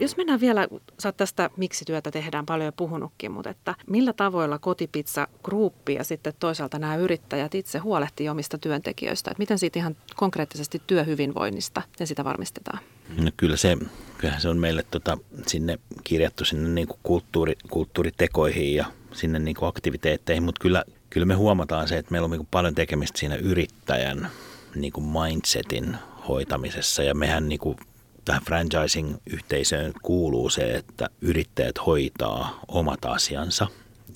[0.05, 4.13] Jos mennään vielä, sä oot tästä miksi työtä tehdään paljon jo puhunutkin, mutta että millä
[4.13, 9.31] tavoilla kotipizza gruppi ja sitten toisaalta nämä yrittäjät itse huolehtii omista työntekijöistä?
[9.31, 12.79] Että miten siitä ihan konkreettisesti työhyvinvoinnista ja sitä varmistetaan?
[13.21, 13.79] No kyllä se,
[14.19, 19.57] kyllähän se on meille tota, sinne kirjattu sinne niin kuin kulttuuri, kulttuuritekoihin ja sinne niin
[19.57, 23.19] kuin aktiviteetteihin, mutta kyllä, kyllä me huomataan se, että meillä on niin kuin paljon tekemistä
[23.19, 24.31] siinä yrittäjän
[24.75, 25.97] niin kuin mindsetin
[26.29, 27.77] hoitamisessa ja mehän niin kuin
[28.25, 33.67] tähän franchising-yhteisöön kuuluu se, että yrittäjät hoitaa omat asiansa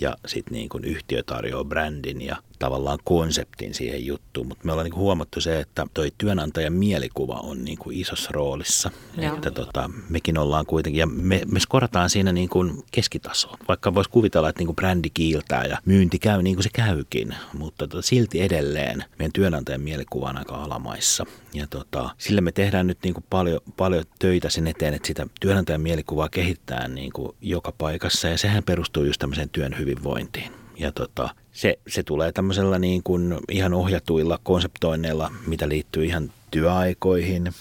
[0.00, 4.92] ja sitten niin yhtiö tarjoaa brändin ja tavallaan konseptin siihen juttuun, mutta me ollaan niin
[4.92, 9.34] kuin huomattu se, että toi työnantajan mielikuva on niin kuin isossa roolissa, Joo.
[9.34, 14.10] että tota, mekin ollaan kuitenkin, ja me, me skorataan siinä niin kuin keskitasoa, vaikka voisi
[14.10, 18.02] kuvitella, että niin kuin brändi kiiltää ja myynti käy niin kuin se käykin, mutta tota,
[18.02, 23.14] silti edelleen meidän työnantajan mielikuva on aika alamaissa, ja tota, sillä me tehdään nyt niin
[23.14, 28.28] kuin paljon, paljon töitä sen eteen, että sitä työnantajan mielikuvaa kehittää niin kuin joka paikassa,
[28.28, 30.67] ja sehän perustuu just tämmöiseen työn hyvinvointiin.
[30.78, 37.52] Ja tota, se, se tulee tämmöisellä niin kuin ihan ohjatuilla konseptoinneilla, mitä liittyy ihan työaikoihin,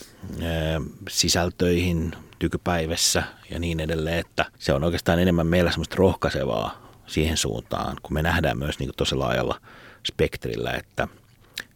[1.10, 7.98] sisältöihin tykypäivässä ja niin edelleen, että se on oikeastaan enemmän meillä semmoista rohkaisevaa siihen suuntaan,
[8.04, 9.62] kun me nähdään myös niin kuin tosi laajalla
[10.08, 11.08] spektrillä, että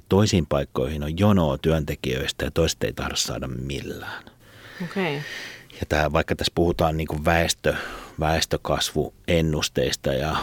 [0.10, 4.24] toisiin paikkoihin on jonoa työntekijöistä ja toiset ei tahdo saada millään.
[4.84, 5.18] Okei.
[5.18, 5.22] Okay.
[5.82, 7.76] Ja tämä, vaikka tässä puhutaan niin kuin väestö,
[8.20, 10.38] väestökasvuennusteista ja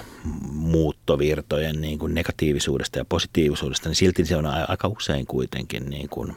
[0.52, 6.36] muuttovirtojen niin kuin negatiivisuudesta ja positiivisuudesta, niin silti se on aika usein kuitenkin, niin kuin,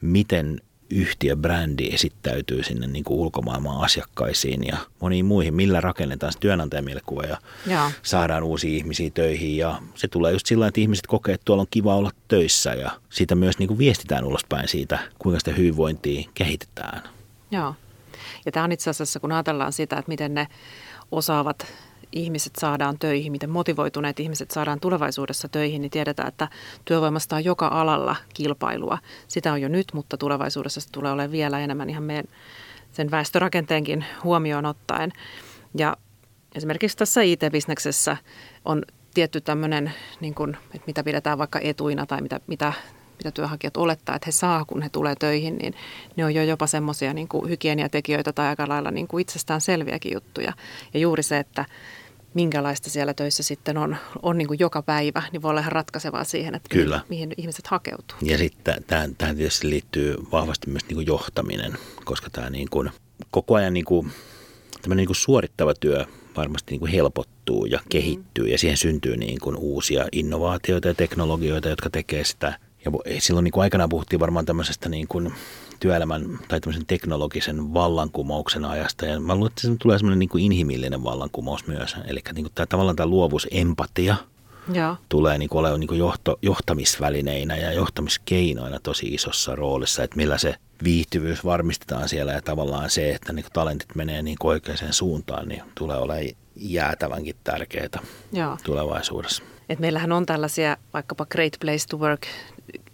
[0.00, 0.60] miten
[0.90, 7.36] yhtiöbrändi esittäytyy sinne niin kuin ulkomaailman asiakkaisiin ja moniin muihin, millä rakennetaan se työnantajamielikuva ja
[7.66, 7.90] Joo.
[8.02, 11.66] saadaan uusia ihmisiä töihin ja se tulee just sillä että ihmiset kokee, että tuolla on
[11.70, 17.02] kiva olla töissä ja siitä myös niin kuin viestitään ulospäin siitä, kuinka sitä hyvinvointia kehitetään.
[17.50, 17.74] Joo.
[18.46, 20.48] Ja tämä on itse asiassa, kun ajatellaan sitä, että miten ne
[21.10, 21.66] osaavat
[22.12, 26.48] ihmiset saadaan töihin, miten motivoituneet ihmiset saadaan tulevaisuudessa töihin, niin tiedetään, että
[26.84, 28.98] työvoimasta on joka alalla kilpailua.
[29.28, 32.24] Sitä on jo nyt, mutta tulevaisuudessa se tulee olemaan vielä enemmän ihan meidän
[32.92, 35.12] sen väestörakenteenkin huomioon ottaen.
[35.78, 35.96] Ja
[36.54, 38.16] esimerkiksi tässä IT-bisneksessä
[38.64, 38.82] on
[39.14, 42.72] tietty tämmöinen, niin kuin, että mitä pidetään vaikka etuina tai mitä, mitä,
[43.24, 45.74] mitä työnhakijat olettaa, että he saa, kun he tulee töihin, niin
[46.16, 50.12] ne on jo jopa semmoisia niin kuin hygieniatekijöitä tai aika lailla niin kuin itsestään selviäkin
[50.12, 50.52] juttuja.
[50.94, 51.64] Ja juuri se, että
[52.34, 56.24] minkälaista siellä töissä sitten on, on niin kuin joka päivä, niin voi olla ihan ratkaisevaa
[56.24, 57.00] siihen, että Kyllä.
[57.08, 58.18] Mihin, mihin ihmiset hakeutuu.
[58.22, 61.72] Ja sitten tähän, tähän tietysti liittyy vahvasti myös niin kuin johtaminen,
[62.04, 62.90] koska tämä niin kuin,
[63.30, 64.12] koko ajan niin kuin,
[64.94, 66.06] niin kuin suorittava työ
[66.36, 71.68] varmasti niin kuin helpottuu ja kehittyy ja siihen syntyy niin kuin uusia innovaatioita ja teknologioita,
[71.68, 72.58] jotka tekee sitä.
[72.84, 75.34] Ja vo- silloin niin kuin aikanaan puhuttiin varmaan tämmöisestä niin kuin
[75.80, 79.06] työelämän tai tämmöisen teknologisen vallankumouksen ajasta.
[79.06, 81.96] Ja mä luulen, että se tulee semmoinen niin kuin inhimillinen vallankumous myös.
[82.06, 84.16] Eli niin kuin tämä, tavallaan tämä luovuus, empatia–
[84.72, 84.96] Joo.
[85.08, 91.44] tulee niin olemaan niin johto, johtamisvälineinä ja johtamiskeinoina tosi isossa roolissa, että millä se viihtyvyys
[91.44, 96.26] varmistetaan siellä ja tavallaan se, että niin talentit menee niin oikeaan suuntaan, niin tulee olemaan
[96.56, 98.00] jäätävänkin tärkeää
[98.32, 98.56] Joo.
[98.64, 99.42] tulevaisuudessa.
[99.68, 102.26] Et meillähän on tällaisia vaikkapa Great Place to Work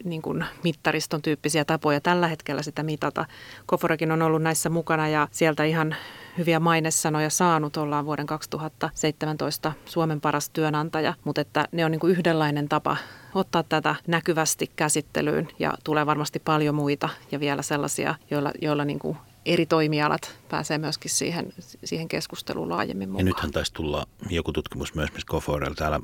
[0.03, 3.25] niin kuin mittariston tyyppisiä tapoja tällä hetkellä sitä mitata.
[3.65, 5.95] Koforakin on ollut näissä mukana ja sieltä ihan
[6.37, 7.77] hyviä mainesanoja saanut.
[7.77, 12.97] Ollaan vuoden 2017 Suomen paras työnantaja, mutta että ne on niin kuin yhdenlainen tapa
[13.35, 18.99] ottaa tätä näkyvästi käsittelyyn ja tulee varmasti paljon muita ja vielä sellaisia, joilla, joilla niin
[18.99, 23.25] kuin eri toimialat pääsee myöskin siihen, siihen keskusteluun laajemmin Ja mukaan.
[23.25, 25.99] nythän taisi tulla joku tutkimus myös, missä Goforella täällä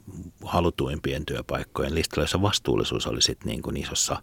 [0.45, 4.21] halutuimpien työpaikkojen listalla, jossa vastuullisuus oli sitten niin kuin isossa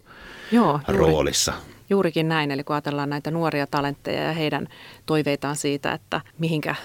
[0.51, 0.97] Joo, juuri.
[0.97, 1.53] roolissa.
[1.89, 4.67] Juurikin näin, eli kun ajatellaan näitä nuoria talentteja ja heidän
[5.05, 6.75] toiveitaan siitä, että mihinkä,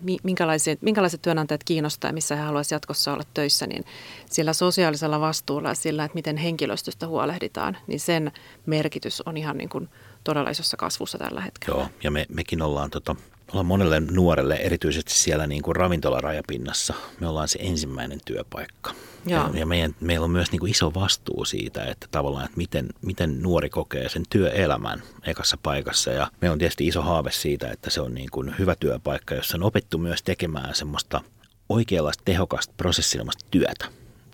[0.00, 3.84] mi- minkälaiset, minkälaiset työnantajat kiinnostaa ja missä he haluaisivat jatkossa olla töissä, niin
[4.30, 8.32] sillä sosiaalisella vastuulla ja sillä, että miten henkilöstöstä huolehditaan, niin sen
[8.66, 9.88] merkitys on ihan niin kuin
[10.24, 11.78] todella isossa kasvussa tällä hetkellä.
[11.78, 13.16] Joo, ja me, mekin ollaan tota,
[13.52, 18.94] ollaan monelle nuorelle, erityisesti siellä niin kuin ravintolarajapinnassa, me ollaan se ensimmäinen työpaikka.
[19.26, 22.88] Ja, ja meidän, meillä on myös niin kuin iso vastuu siitä, että tavallaan, että miten,
[23.02, 26.10] miten nuori kokee sen työelämän ekassa paikassa.
[26.10, 29.56] Ja meillä on tietysti iso haave siitä, että se on niin kuin hyvä työpaikka, jossa
[29.56, 31.20] on opettu myös tekemään semmoista
[31.68, 33.86] oikeanlaista tehokasta prosessinomasta työtä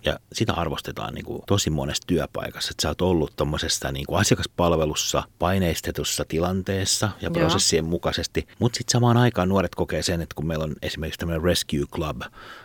[0.05, 4.19] ja sitä arvostetaan niin kuin tosi monessa työpaikassa, että sä oot ollut tuommoisessa niin kuin
[4.19, 7.89] asiakaspalvelussa paineistetussa tilanteessa ja prosessien Joo.
[7.89, 11.85] mukaisesti, mutta sitten samaan aikaan nuoret kokee sen, että kun meillä on esimerkiksi tämmöinen Rescue
[11.91, 12.21] Club,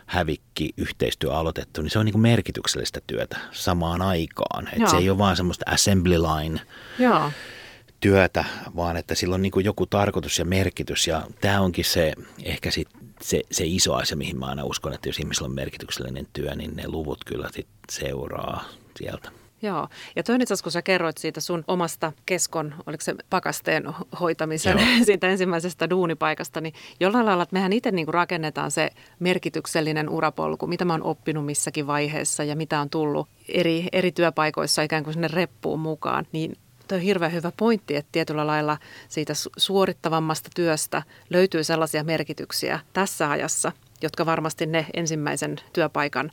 [0.06, 4.68] hävikki, yhteistyö aloitettu, niin se on niin kuin merkityksellistä työtä samaan aikaan.
[4.72, 6.60] Että se ei ole vaan semmoista assembly line
[6.98, 7.30] Joo
[8.00, 8.44] työtä,
[8.76, 11.06] vaan että sillä on niin joku tarkoitus ja merkitys.
[11.06, 12.88] Ja tämä onkin se ehkä sit
[13.22, 16.76] se, se iso asia, mihin mä aina uskon, että jos ihmisellä on merkityksellinen työ, niin
[16.76, 18.64] ne luvut kyllä sit seuraa
[18.96, 19.30] sieltä.
[19.62, 23.84] Joo, ja toinen itse kun sä kerroit siitä sun omasta keskon, oliko se pakasteen
[24.20, 24.88] hoitamisen Joo.
[25.06, 30.84] siitä ensimmäisestä duunipaikasta, niin jollain lailla, että mehän itse niin rakennetaan se merkityksellinen urapolku, mitä
[30.84, 35.28] mä oon oppinut missäkin vaiheessa ja mitä on tullut eri, eri työpaikoissa ikään kuin sinne
[35.28, 36.56] reppuun mukaan, niin
[36.88, 43.30] Tuo on hirveän hyvä pointti, että tietyllä lailla siitä suorittavammasta työstä löytyy sellaisia merkityksiä tässä
[43.30, 43.72] ajassa,
[44.02, 46.32] jotka varmasti ne ensimmäisen työpaikan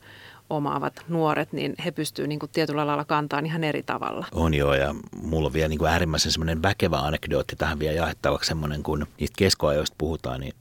[0.50, 4.26] omaavat nuoret, niin he pystyvät niin tietyllä lailla kantamaan ihan eri tavalla.
[4.32, 8.48] On joo, ja mulla on vielä niin kuin äärimmäisen semmoinen väkevä anekdootti tähän vielä jaettavaksi
[8.48, 10.54] semmoinen, kun niistä keskoajoista puhutaan, niin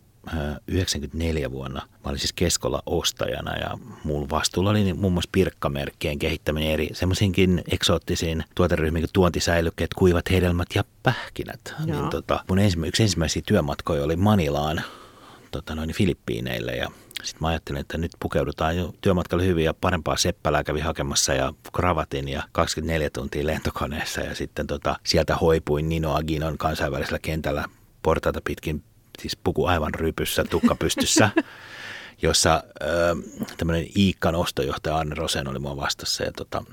[0.69, 1.83] 94 vuonna.
[2.05, 7.63] Mä olin siis Keskolla ostajana ja mulla vastuulla oli muun muassa pirkkamerkkien kehittäminen eri semmoisiinkin
[7.71, 11.75] eksoottisiin tuoteryhmiin kuin tuontisäilykkeet, kuivat hedelmät ja pähkinät.
[11.87, 14.83] Niin, tota, mun ensimmä, yksi ensimmäisiä työmatkoja oli Manilaan
[15.51, 16.91] tota, noin Filippiineille ja
[17.23, 21.53] sitten mä ajattelin, että nyt pukeudutaan jo työmatkalle hyvin ja parempaa seppälää kävi hakemassa ja
[21.73, 27.65] kravatin ja 24 tuntia lentokoneessa ja sitten tota, sieltä hoipuin Nino Aginon kansainvälisellä kentällä
[28.03, 28.83] portaita pitkin
[29.22, 31.31] siis puku aivan rypyssä, tukka pystyssä,
[32.22, 32.62] jossa
[33.57, 36.64] tämmöinen Iikkan ostojohtaja Arne Rosen oli mua vastassa ja tota,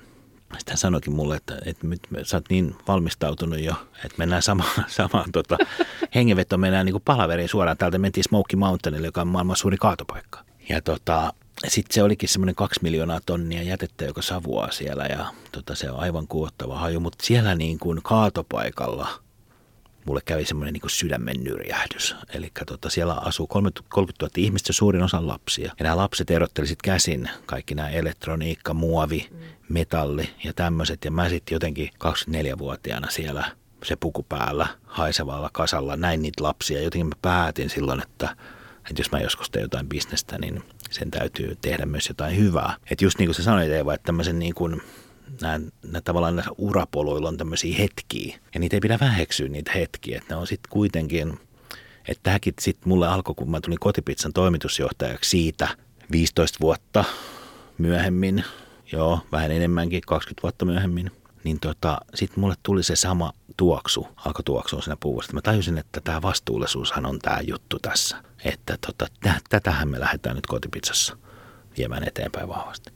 [0.58, 4.86] sitten hän sanoikin mulle, että, että nyt sä oot niin valmistautunut jo, että mennään samaan,
[4.88, 5.58] samaan tota,
[6.16, 7.78] hengenvetoon, mennään niin kuin palaveriin suoraan.
[7.78, 10.40] Täältä mentiin Smoky Mountainille, joka on maailman suuri kaatopaikka.
[10.70, 11.34] Ja tota,
[11.68, 16.00] sitten se olikin semmoinen kaksi miljoonaa tonnia jätettä, joka savuaa siellä ja tota, se on
[16.00, 17.00] aivan kuottava haju.
[17.00, 19.08] Mutta siellä niin kuin kaatopaikalla–
[20.06, 22.16] mulle kävi semmoinen niin sydämen nyrjähdys.
[22.34, 25.72] Eli tota, siellä asuu 30 000 ihmistä, suurin osa lapsia.
[25.80, 29.38] Ja nämä lapset erottelisit käsin kaikki nämä elektroniikka, muovi, mm.
[29.70, 31.06] metalli ja tämmöiset.
[31.06, 33.52] Ja mä sitten jotenkin 24-vuotiaana siellä
[33.84, 36.82] se puku päällä, haisevalla kasalla, näin niitä lapsia.
[36.82, 38.36] Jotenkin mä päätin silloin, että,
[38.90, 42.76] että jos mä joskus teen jotain bisnestä, niin sen täytyy tehdä myös jotain hyvää.
[42.92, 44.82] Että just niin kuin sä sanoit Eeva, että tämmöisen niin kuin
[45.42, 48.40] nämä, nämä tavallaan näissä urapoluilla on tämmöisiä hetkiä.
[48.54, 50.18] Ja niitä ei pidä väheksyä niitä hetkiä.
[50.18, 51.40] Että ne on sitten kuitenkin,
[52.08, 55.68] että tämäkin sitten mulle alkoi, kun mä tulin kotipizzan toimitusjohtajaksi siitä
[56.12, 57.04] 15 vuotta
[57.78, 58.44] myöhemmin,
[58.92, 61.12] joo, vähän enemmänkin, 20 vuotta myöhemmin,
[61.44, 65.34] niin tota, sitten mulle tuli se sama tuoksu, alkoi tuoksua siinä puusta.
[65.34, 68.18] Mä tajusin, että tämä vastuullisuushan on tämä juttu tässä.
[68.44, 69.08] Että tota,
[69.50, 71.18] tätähän me lähdetään nyt kotipizzassa
[71.78, 72.92] viemään eteenpäin vahvasti.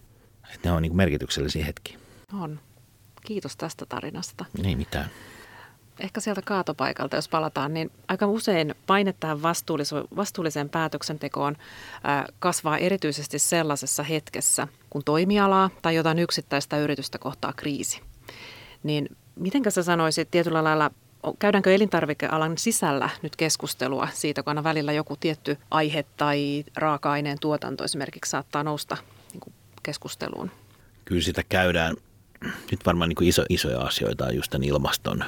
[0.53, 1.99] Että ne on niin merkityksellisiä hetkiä.
[2.33, 2.59] On.
[3.25, 4.45] Kiitos tästä tarinasta.
[4.63, 5.09] Ei mitään.
[5.99, 9.41] Ehkä sieltä kaatopaikalta, jos palataan, niin aika usein paine tähän
[10.15, 11.55] vastuulliseen päätöksentekoon
[12.39, 18.01] kasvaa erityisesti sellaisessa hetkessä, kun toimialaa tai jotain yksittäistä yritystä kohtaa kriisi.
[18.83, 20.91] Niin miten sä sanoisit tietyllä lailla,
[21.39, 27.83] käydäänkö elintarvikealan sisällä nyt keskustelua siitä, kun aina välillä joku tietty aihe tai raaka-aineen tuotanto
[27.83, 28.97] esimerkiksi saattaa nousta
[29.33, 30.51] niin keskusteluun?
[31.05, 31.95] Kyllä sitä käydään
[32.71, 35.23] nyt varmaan niin kuin iso, isoja asioita on just tämän ilmaston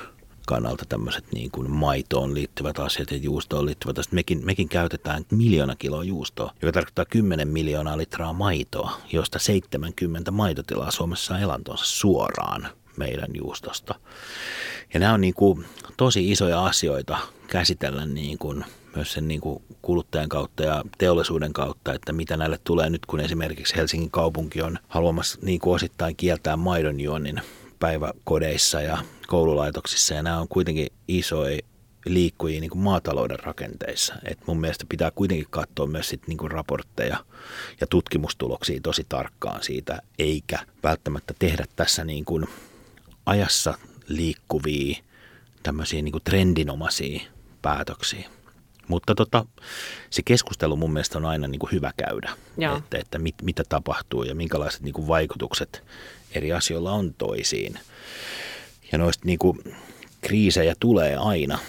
[0.47, 4.13] kannalta tämmöiset niin kuin maitoon liittyvät asiat ja juustoon liittyvät asiat.
[4.13, 10.91] Mekin, mekin käytetään miljoona kiloa juustoa, joka tarkoittaa 10 miljoonaa litraa maitoa, josta 70 maitotilaa
[10.91, 12.67] Suomessa on elantonsa suoraan
[12.97, 13.95] meidän juustosta.
[14.93, 15.65] Ja nämä on niin kuin
[15.97, 21.93] tosi isoja asioita käsitellä niin kuin myös sen niin kuin kuluttajan kautta ja teollisuuden kautta,
[21.93, 26.57] että mitä näille tulee nyt, kun esimerkiksi Helsingin kaupunki on haluamassa niin kuin osittain kieltää
[26.57, 27.41] maidonjuonnin
[27.79, 28.97] päiväkodeissa ja
[29.27, 30.13] koululaitoksissa.
[30.13, 31.59] Ja nämä on kuitenkin isoja
[32.05, 34.15] liikkujia niin kuin maatalouden rakenteissa.
[34.23, 37.17] Et mun mielestä pitää kuitenkin katsoa myös sit niin kuin raportteja
[37.81, 42.45] ja tutkimustuloksia tosi tarkkaan siitä, eikä välttämättä tehdä tässä niin kuin
[43.25, 44.97] ajassa liikkuvia
[45.63, 47.21] tämmöisiä niin trendinomaisia
[47.61, 48.29] päätöksiä.
[48.87, 49.45] Mutta tota,
[50.09, 52.77] se keskustelu mun mielestä on aina niin kuin hyvä käydä, Joo.
[52.77, 55.83] että, että mit, mitä tapahtuu ja minkälaiset niin kuin vaikutukset
[56.31, 57.79] eri asioilla on toisiin.
[58.91, 59.59] Ja noista niin kuin,
[60.21, 61.59] kriisejä tulee aina,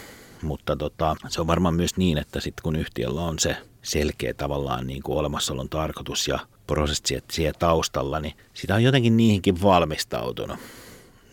[0.43, 4.87] mutta tota, se on varmaan myös niin, että sitten kun yhtiöllä on se selkeä tavallaan
[4.87, 10.59] niin kuin olemassaolon tarkoitus ja prosessi siellä taustalla, niin sitä on jotenkin niihinkin valmistautunut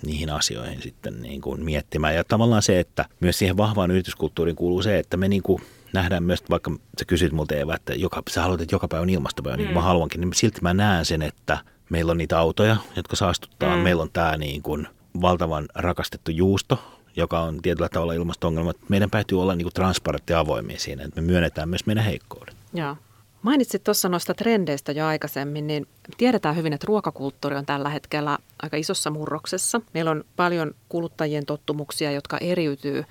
[0.06, 2.16] niihin asioihin sitten niin kuin miettimään.
[2.16, 5.62] Ja tavallaan se, että myös siihen vahvaan yrityskulttuuriin kuuluu se, että me niin kuin
[5.94, 9.10] nähdään myös, vaikka sä kysyt multa Eeva, että joka, sä haluat, että joka päivä on
[9.10, 9.80] ilmastopäivä, niin kuin mm.
[9.80, 11.58] mä haluankin, niin silti mä näen sen, että
[11.90, 13.76] meillä on niitä autoja, jotka saastuttaa.
[13.76, 13.82] Mm.
[13.82, 14.88] Meillä on tämä niin kuin
[15.22, 16.80] valtavan rakastettu juusto,
[17.16, 18.74] joka on tietyllä tavalla ilmasto-ongelma.
[18.90, 22.56] Meidän täytyy olla niin kuin transparentti avoimia siinä, että me myönnetään myös meidän heikkoudet.
[22.74, 22.98] Joo.
[23.46, 25.88] Mainitsit tuossa noista trendeistä jo aikaisemmin, niin
[26.18, 29.82] tiedetään hyvin, että ruokakulttuuri on tällä hetkellä aika isossa murroksessa.
[29.94, 33.04] Meillä on paljon kuluttajien tottumuksia, jotka eriytyy.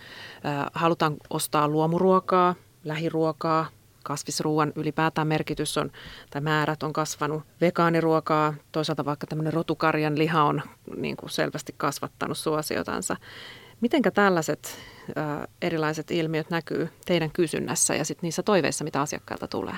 [0.73, 2.55] Halutaan ostaa luomuruokaa,
[2.85, 3.67] lähiruokaa,
[4.03, 5.93] kasvisruuan ylipäätään merkitys on,
[6.31, 7.43] tai määrät on kasvanut.
[7.61, 10.63] Vegaaniruokaa, toisaalta vaikka tämmöinen rotukarjan liha on
[10.97, 13.17] niin kuin selvästi kasvattanut suosiotansa.
[13.81, 14.79] Mitenkä tällaiset
[15.09, 15.13] ö,
[15.63, 19.77] erilaiset ilmiöt näkyy teidän kysynnässä ja sitten niissä toiveissa, mitä asiakkailta tulee?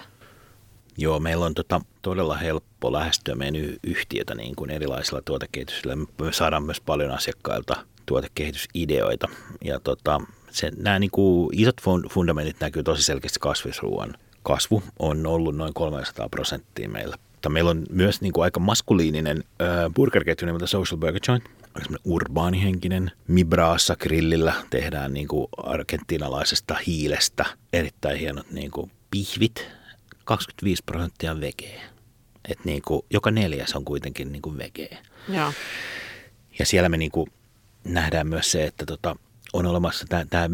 [0.99, 5.97] Joo, meillä on tota, todella helppo lähestyä meidän yhtiötä niin kuin erilaisilla tuotekehitysillä.
[5.97, 7.76] Me saadaan myös paljon asiakkailta
[8.07, 9.28] tuotekehitysideoita.
[9.64, 10.20] Ja tota,
[10.51, 11.76] se, nämä niin kuin isot
[12.11, 14.14] fundamentit näkyy tosi selkeästi kasvisruoan.
[14.42, 17.16] Kasvu on ollut noin 300 prosenttia meillä.
[17.32, 21.44] Mutta meillä on myös niin kuin aika maskuliininen äh, burgerketju nimeltä Social Burger Joint.
[21.74, 23.11] Aika urbaanihenkinen.
[23.28, 29.68] Mibraassa grillillä tehdään niin kuin argentinalaisesta hiilestä erittäin hienot niin kuin pihvit
[30.27, 31.83] 25 prosenttia vegeä.
[32.49, 34.99] Et niin kuin, joka neljäs on kuitenkin niin kuin vegeä.
[35.29, 35.53] Ja.
[36.59, 37.33] ja siellä me niin kuin
[37.85, 39.16] nähdään myös se, että tota,
[39.53, 40.49] on olemassa tämä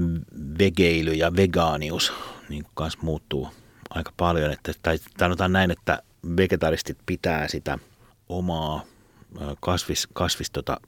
[0.58, 2.12] vegeily ja vegaanius
[2.48, 3.48] niin kuin kanssa muuttuu
[3.90, 4.52] aika paljon.
[4.52, 6.02] Että, tai sanotaan näin, että
[6.36, 7.78] vegetaristit pitää sitä
[8.28, 8.84] omaa
[9.60, 10.80] kasvis, kasvis tota,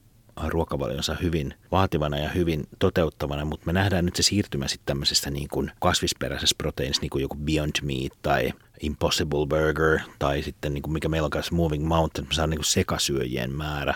[0.46, 5.48] ruokavalionsa hyvin vaativana ja hyvin toteuttavana, mutta me nähdään nyt se siirtymä sitten tämmöisestä niin
[5.48, 10.92] kuin kasvisperäisessä proteiinissa, niin kuin joku Beyond Meat tai Impossible Burger tai sitten niin kuin
[10.92, 13.94] mikä meillä on kanssa Moving Mountain, me saadaan niin kuin sekasyöjien määrä.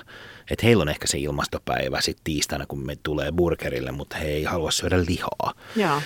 [0.51, 4.45] Että heillä on ehkä se ilmastopäivä sitten tiistaina, kun me tulee burgerille, mutta he ei
[4.45, 5.55] halua syödä lihaa.
[5.77, 6.03] Ja,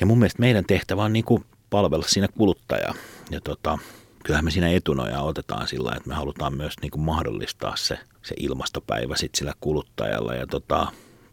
[0.00, 2.94] ja mun mielestä meidän tehtävä on niin kuin palvella siinä kuluttajaa.
[3.30, 3.78] Ja tota,
[4.24, 8.34] kyllähän me siinä etunoja otetaan sillä, että me halutaan myös niin kuin mahdollistaa se, se
[8.38, 10.34] ilmastopäivä sit sillä kuluttajalla.
[10.34, 10.86] Ja tota,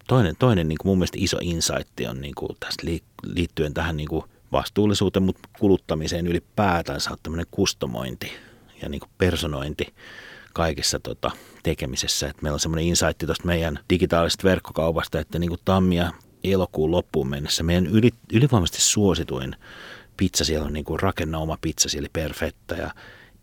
[0.08, 2.84] toinen, toinen niin kuin mun mielestä iso insight on niin kuin tästä
[3.24, 8.32] liittyen tähän niin kuin vastuullisuuteen, mutta kuluttamiseen ylipäätänsä on tämmöinen kustomointi
[8.82, 9.94] ja niin kuin personointi
[10.54, 11.32] kaikessa tota,
[11.64, 12.28] tekemisessä.
[12.28, 16.12] Et meillä on semmoinen insight tuosta meidän digitaalisesta verkkokaupasta, että niin kuin tammia
[16.44, 19.56] elokuun loppuun mennessä meidän yli, ylivoimaisesti suosituin
[20.18, 22.92] pizza, siellä on niin kuin rakennauma pizza, siellä perfetta ja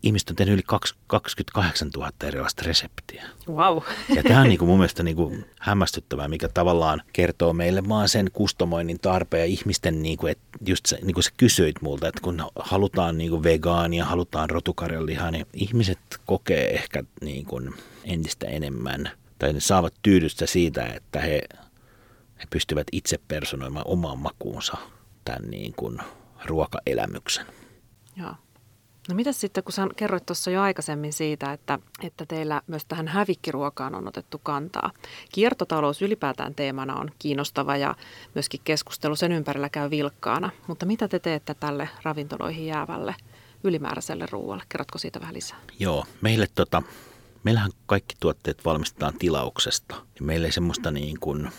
[0.04, 0.62] ihmiset on tehnyt yli
[1.06, 3.24] 28 000 erilaista reseptiä.
[3.48, 3.78] Wow.
[4.16, 8.08] Ja tämä on niin kuin mun mielestä niin kuin hämmästyttävää, mikä tavallaan kertoo meille vaan
[8.08, 12.08] sen kustomoinnin tarpeen ja ihmisten, niin kuin, että just se, niin kuin sä kysyit multa,
[12.08, 17.74] että kun halutaan niin kuin vegaania, halutaan rotukarjanlihaa, niin ihmiset kokee ehkä niin kuin
[18.04, 21.40] entistä enemmän tai ne saavat tyydystä siitä, että he,
[22.38, 24.76] he pystyvät itse personoimaan omaan makuunsa
[25.24, 25.98] tämän niin kuin
[26.44, 27.46] ruokaelämyksen.
[28.16, 28.34] Joo.
[29.08, 33.08] No mitä sitten, kun sä kerroit tuossa jo aikaisemmin siitä, että, että teillä myös tähän
[33.08, 34.90] hävikkiruokaan on otettu kantaa.
[35.32, 37.94] Kiertotalous ylipäätään teemana on kiinnostava ja
[38.34, 40.50] myöskin keskustelu sen ympärillä käy vilkkaana.
[40.66, 43.14] Mutta mitä te teette tälle ravintoloihin jäävälle
[43.64, 44.64] ylimääräiselle ruoalle?
[44.68, 45.58] Kerrotko siitä vähän lisää?
[45.78, 46.82] Joo, meille tota,
[47.44, 49.94] meillähän kaikki tuotteet valmistetaan tilauksesta.
[50.20, 51.50] Meillä ei semmoista niin kuin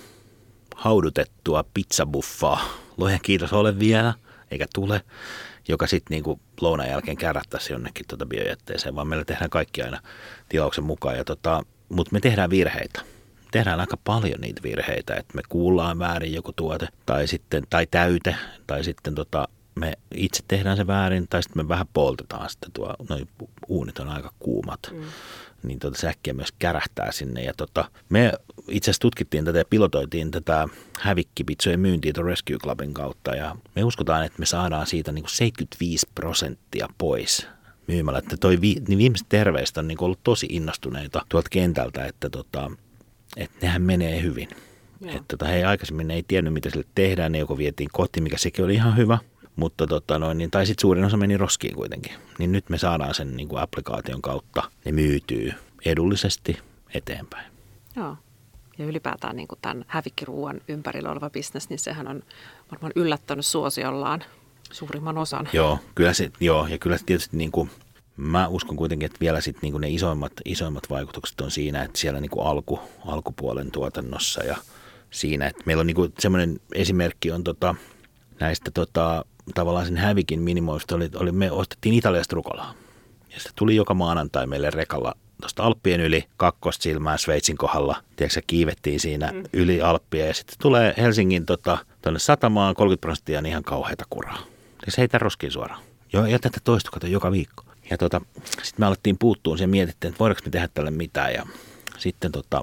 [0.76, 2.66] haudutettua pizzabuffaa,
[2.98, 4.14] lohen kiitos ole vielä,
[4.52, 5.02] eikä tule
[5.68, 9.99] joka sitten niinku lounan jälkeen kärättäisi jonnekin tuota biojätteeseen, vaan meillä tehdään kaikki aina
[10.49, 11.26] tilauksen mukaan.
[11.26, 13.01] Tota, mutta me tehdään virheitä.
[13.51, 18.36] Tehdään aika paljon niitä virheitä, että me kuullaan väärin joku tuote tai, sitten, tai täyte
[18.68, 22.95] tai sitten tota, me itse tehdään se väärin tai sitten me vähän poltetaan sitten tuo,
[23.09, 23.28] noin
[23.68, 24.80] uunit on aika kuumat.
[24.91, 25.03] Mm
[25.68, 27.43] niin tota, se äkkiä myös kärähtää sinne.
[27.43, 28.32] Ja tota, me
[28.68, 30.68] itse asiassa tutkittiin tätä ja pilotoitiin tätä
[30.99, 35.32] hävikkipitsojen myyntiä tuon Rescue Clubin kautta ja me uskotaan, että me saadaan siitä niin kuin
[35.32, 37.47] 75 prosenttia pois
[37.88, 38.20] myymällä.
[38.20, 42.72] Että toi vi, niin viimeiset terveistä on niin ollut tosi innostuneita tuolta kentältä, että, tota,
[43.38, 44.49] että nehän menee hyvin.
[45.05, 48.66] Että tota, he aikaisemmin ei tiennyt, mitä sille tehdään, ne joko vietiin kotiin, mikä sekin
[48.66, 49.18] oli ihan hyvä,
[49.56, 52.14] mutta tota noin, niin, tai sitten suurin osa meni roskiin kuitenkin.
[52.39, 55.53] Niin nyt me saadaan sen niin kuin applikaation kautta, ne myytyy
[55.86, 56.60] edullisesti
[56.93, 57.51] eteenpäin.
[57.95, 58.18] Joo.
[58.78, 62.24] Ja ylipäätään niin kuin tämän hävikkiruuan ympärillä oleva bisnes, niin sehän on
[62.72, 64.24] varmaan yllättänyt suosiollaan
[64.72, 65.49] suurimman osan.
[65.53, 67.70] Joo, kyllä se, joo ja kyllä se tietysti niin kuin,
[68.18, 71.99] mä uskon kuitenkin, että vielä sit niin kuin ne isoimmat, isoimmat vaikutukset on siinä, että
[71.99, 74.58] siellä niin kuin alku, alkupuolen tuotannossa ja
[75.12, 75.47] siinä.
[75.47, 77.76] Että meillä on niin semmoinen esimerkki on tota,
[78.39, 80.96] näistä tota, tavallaan sen hävikin minimoista.
[80.96, 82.74] Oli, oli, me ostettiin Italiasta rukolaa.
[83.34, 88.04] Ja se tuli joka maanantai meille rekalla tuosta Alppien yli kakkosta silmää Sveitsin kohdalla.
[88.16, 89.43] Tiedätkö, kiivettiin siinä mm.
[89.54, 94.38] yli Alppia ja sitten tulee Helsingin tota, tuonne satamaan 30 prosenttia niin ihan kauheita kuraa.
[94.86, 95.82] Ja se heitä roskiin suoraan.
[96.14, 97.64] Jo, ja tätä toistu kato joka viikko.
[97.89, 101.34] Ja tota, sitten me alettiin puuttua ja mietittiin, että voidaanko me tehdä tälle mitään.
[101.34, 101.46] Ja
[101.98, 102.62] sitten tota,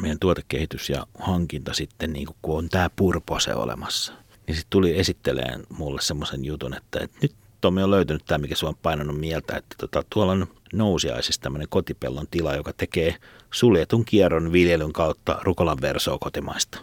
[0.00, 4.12] meidän tuotekehitys ja hankinta sitten, niin kun on tämä purpose olemassa,
[4.50, 8.54] niin sitten tuli esitteleen mulle semmoisen jutun, että, että nyt Tommi on löytänyt tämä, mikä
[8.54, 13.16] sua on painanut mieltä, että tota, tuolla on nousiaisissa tämmöinen kotipellon tila, joka tekee
[13.50, 16.78] suljetun kierron viljelyn kautta rukolan versoa kotimaista.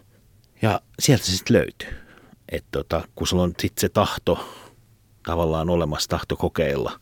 [0.62, 1.90] Ja sieltä se sitten löytyy.
[2.50, 4.50] Että tota, kun sulla on sitten se tahto
[5.26, 7.00] tavallaan olemassa, tahto kokeilla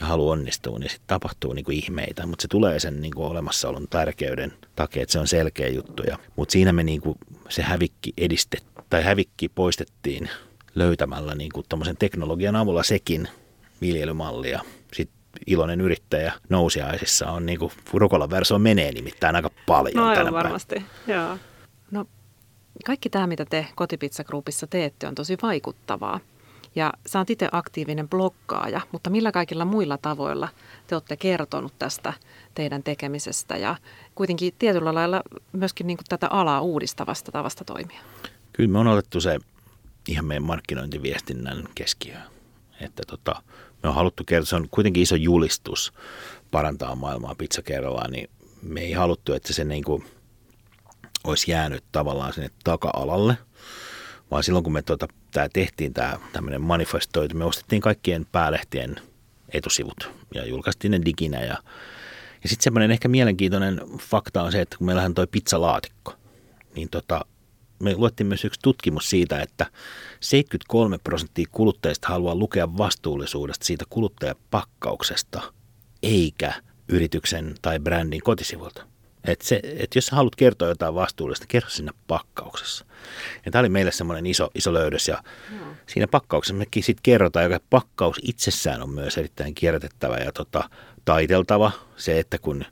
[0.00, 2.26] ja halu onnistua, niin sitten tapahtuu niinku ihmeitä.
[2.26, 6.02] Mutta se tulee sen niinku olemassaolon tärkeyden takia, että se on selkeä juttu.
[6.36, 7.16] Mutta siinä me niinku
[7.48, 10.30] se hävikki edistettiin tai hävikki poistettiin
[10.74, 11.66] löytämällä niin kuin
[11.98, 13.28] teknologian avulla sekin
[13.80, 14.60] viljelymalli ja
[14.92, 20.32] sitten iloinen yrittäjä nousiaisissa on niin kuin Rukolan verso menee nimittäin aika paljon no, tänä
[20.32, 21.38] varmasti, joo.
[21.90, 22.04] No,
[22.86, 26.20] kaikki tämä, mitä te Kotipizza Groupissa teette, on tosi vaikuttavaa.
[26.74, 30.48] Ja sä oot itse aktiivinen blokkaaja, mutta millä kaikilla muilla tavoilla
[30.86, 32.12] te olette kertonut tästä
[32.54, 33.76] teidän tekemisestä ja
[34.14, 35.22] kuitenkin tietyllä lailla
[35.52, 38.00] myöskin niin kuin tätä alaa uudistavasta tavasta toimia?
[38.58, 39.38] Kyllä me on otettu se
[40.08, 42.22] ihan meidän markkinointiviestinnän keskiöön.
[42.80, 43.42] Että tota,
[43.82, 45.92] me on haluttu kertoa, se on kuitenkin iso julistus
[46.50, 48.30] parantaa maailmaa pizza kerrallaan, niin
[48.62, 50.04] me ei haluttu, että se niin kuin
[51.24, 53.38] olisi jäänyt tavallaan sinne taka-alalle,
[54.30, 58.96] vaan silloin kun me tota, tää tehtiin tämä tämmöinen manifestoitu, me ostettiin kaikkien päälehtien
[59.48, 61.56] etusivut ja julkaistiin ne diginä ja
[62.42, 66.14] ja sitten semmoinen ehkä mielenkiintoinen fakta on se, että kun meillähän toi pizzalaatikko,
[66.74, 67.24] niin tota,
[67.80, 69.66] me luettiin myös yksi tutkimus siitä, että
[70.20, 75.52] 73 prosenttia kuluttajista haluaa lukea vastuullisuudesta siitä kuluttajapakkauksesta,
[76.02, 76.52] eikä
[76.88, 78.86] yrityksen tai brändin kotisivulta.
[79.24, 82.84] Et se, et jos sä haluat kertoa jotain vastuullista, kerro sinne pakkauksessa.
[83.46, 85.08] Ja tämä oli meille semmoinen iso, iso löydös.
[85.08, 85.22] Ja
[85.60, 85.66] no.
[85.86, 90.70] siinä pakkauksessa mekin sitten kerrotaan, joka pakkaus itsessään on myös erittäin kierrätettävä ja tota,
[91.04, 91.72] taiteltava.
[91.96, 92.64] Se, että kun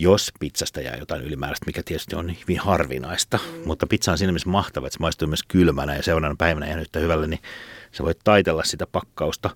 [0.00, 3.62] jos pizzasta jää jotain ylimääräistä, mikä tietysti on hyvin harvinaista, mm.
[3.64, 6.82] mutta pizza on siinä mielessä mahtava, että se maistuu myös kylmänä ja seuraavana päivänä jäänyt
[6.82, 7.40] yhtä hyvälle, niin
[7.92, 9.50] sä voit taitella sitä pakkausta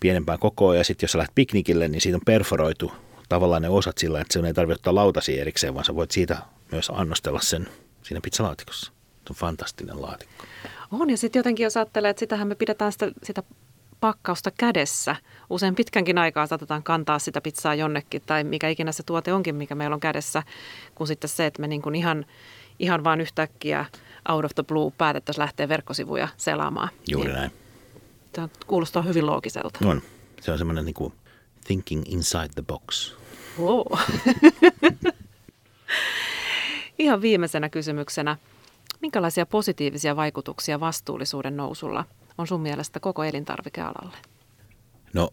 [0.00, 2.92] pienempään kokoon ja sitten jos sä lähdet piknikille, niin siitä on perforoitu
[3.28, 6.38] tavallaan ne osat sillä, että se ei tarvitse ottaa lautasi erikseen, vaan sä voit siitä
[6.72, 7.68] myös annostella sen
[8.02, 8.92] siinä pizzalaatikossa.
[9.26, 10.44] Se on fantastinen laatikko.
[10.90, 13.42] On, ja sitten jotenkin jos ajattelee, että sitähän me pidetään sitä, sitä
[14.00, 15.16] pakkausta kädessä.
[15.52, 19.74] Usein pitkänkin aikaa saatetaan kantaa sitä pizzaa jonnekin tai mikä ikinä se tuote onkin, mikä
[19.74, 20.42] meillä on kädessä,
[20.94, 22.26] kun sitten se, että me niin kuin ihan,
[22.78, 23.84] ihan vaan yhtäkkiä
[24.28, 26.88] out of the blue päätettäisiin lähteä verkkosivuja selaamaan.
[27.10, 27.50] Juuri niin, näin.
[28.32, 29.78] Tämä kuulostaa hyvin loogiselta.
[29.84, 30.02] On.
[30.40, 31.12] Se on semmoinen niin kuin
[31.66, 33.14] thinking inside the box.
[33.60, 33.86] Wow.
[36.98, 38.36] ihan viimeisenä kysymyksenä.
[39.00, 42.04] Minkälaisia positiivisia vaikutuksia vastuullisuuden nousulla
[42.38, 44.16] on sun mielestä koko elintarvikealalle?
[45.12, 45.30] No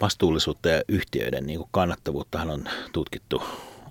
[0.00, 3.42] vastuullisuutta ja yhtiöiden niin kannattavuuttahan on tutkittu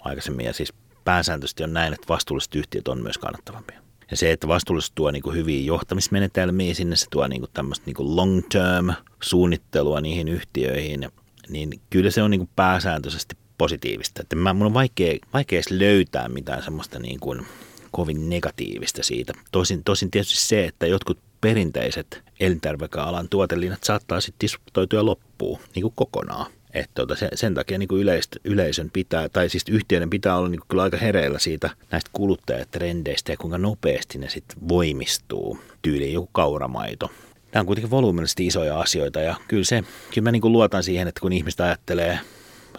[0.02, 0.74] aikaisemmin ja siis
[1.04, 3.82] pääsääntöisesti on näin, että vastuulliset yhtiöt on myös kannattavampia.
[4.12, 7.86] Ja se, että vastuullisuus tuo niin kuin hyviä johtamismenetelmiä sinne, se tuo niin kuin tämmöistä
[7.86, 11.10] niin kuin long term suunnittelua niihin yhtiöihin,
[11.50, 14.22] niin kyllä se on niin kuin pääsääntöisesti positiivista.
[14.22, 17.46] Että mä, mun on vaikea, vaikea edes löytää mitään semmoista niin kuin
[17.92, 19.34] kovin negatiivista siitä.
[19.52, 25.94] Tosin, tosin tietysti se, että jotkut perinteiset elintarvikealan tuotelinnat saattaa sitten disruptoitua loppuun niin kuin
[25.96, 26.52] kokonaan.
[26.74, 30.50] Että tuota, sen, sen takia niin kuin yleist, yleisön pitää, tai siis yhtiöiden pitää olla
[30.50, 36.30] niin kyllä aika hereillä siitä näistä kuluttajatrendeistä ja kuinka nopeasti ne sitten voimistuu tyyliin joku
[36.32, 37.12] kauramaito.
[37.54, 39.84] Nämä on kuitenkin volyymillisesti isoja asioita ja kyllä, se,
[40.14, 42.20] kyllä mä niin kuin luotan siihen, että kun ihmiset ajattelee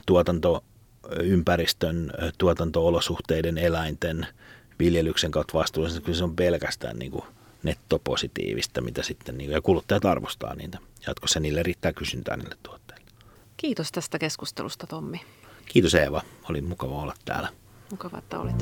[0.07, 4.27] tuotantoympäristön, tuotantoolosuhteiden, eläinten,
[4.79, 7.25] viljelyksen kautta vastuullisen, niin kyllä se on pelkästään niin kuin
[7.63, 10.79] nettopositiivista, mitä sitten niin, ja kuluttajat arvostaa niitä.
[11.07, 13.05] Jatkossa niille riittää kysyntää niille tuotteille.
[13.57, 15.21] Kiitos tästä keskustelusta, Tommi.
[15.67, 17.49] Kiitos Eeva, oli mukava olla täällä.
[17.91, 18.57] Mukava, että olit.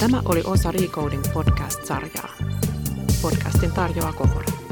[0.00, 2.36] Tämä oli osa Recoding podcast-sarjaa.
[3.22, 4.69] Podcastin tarjoaa Kohori.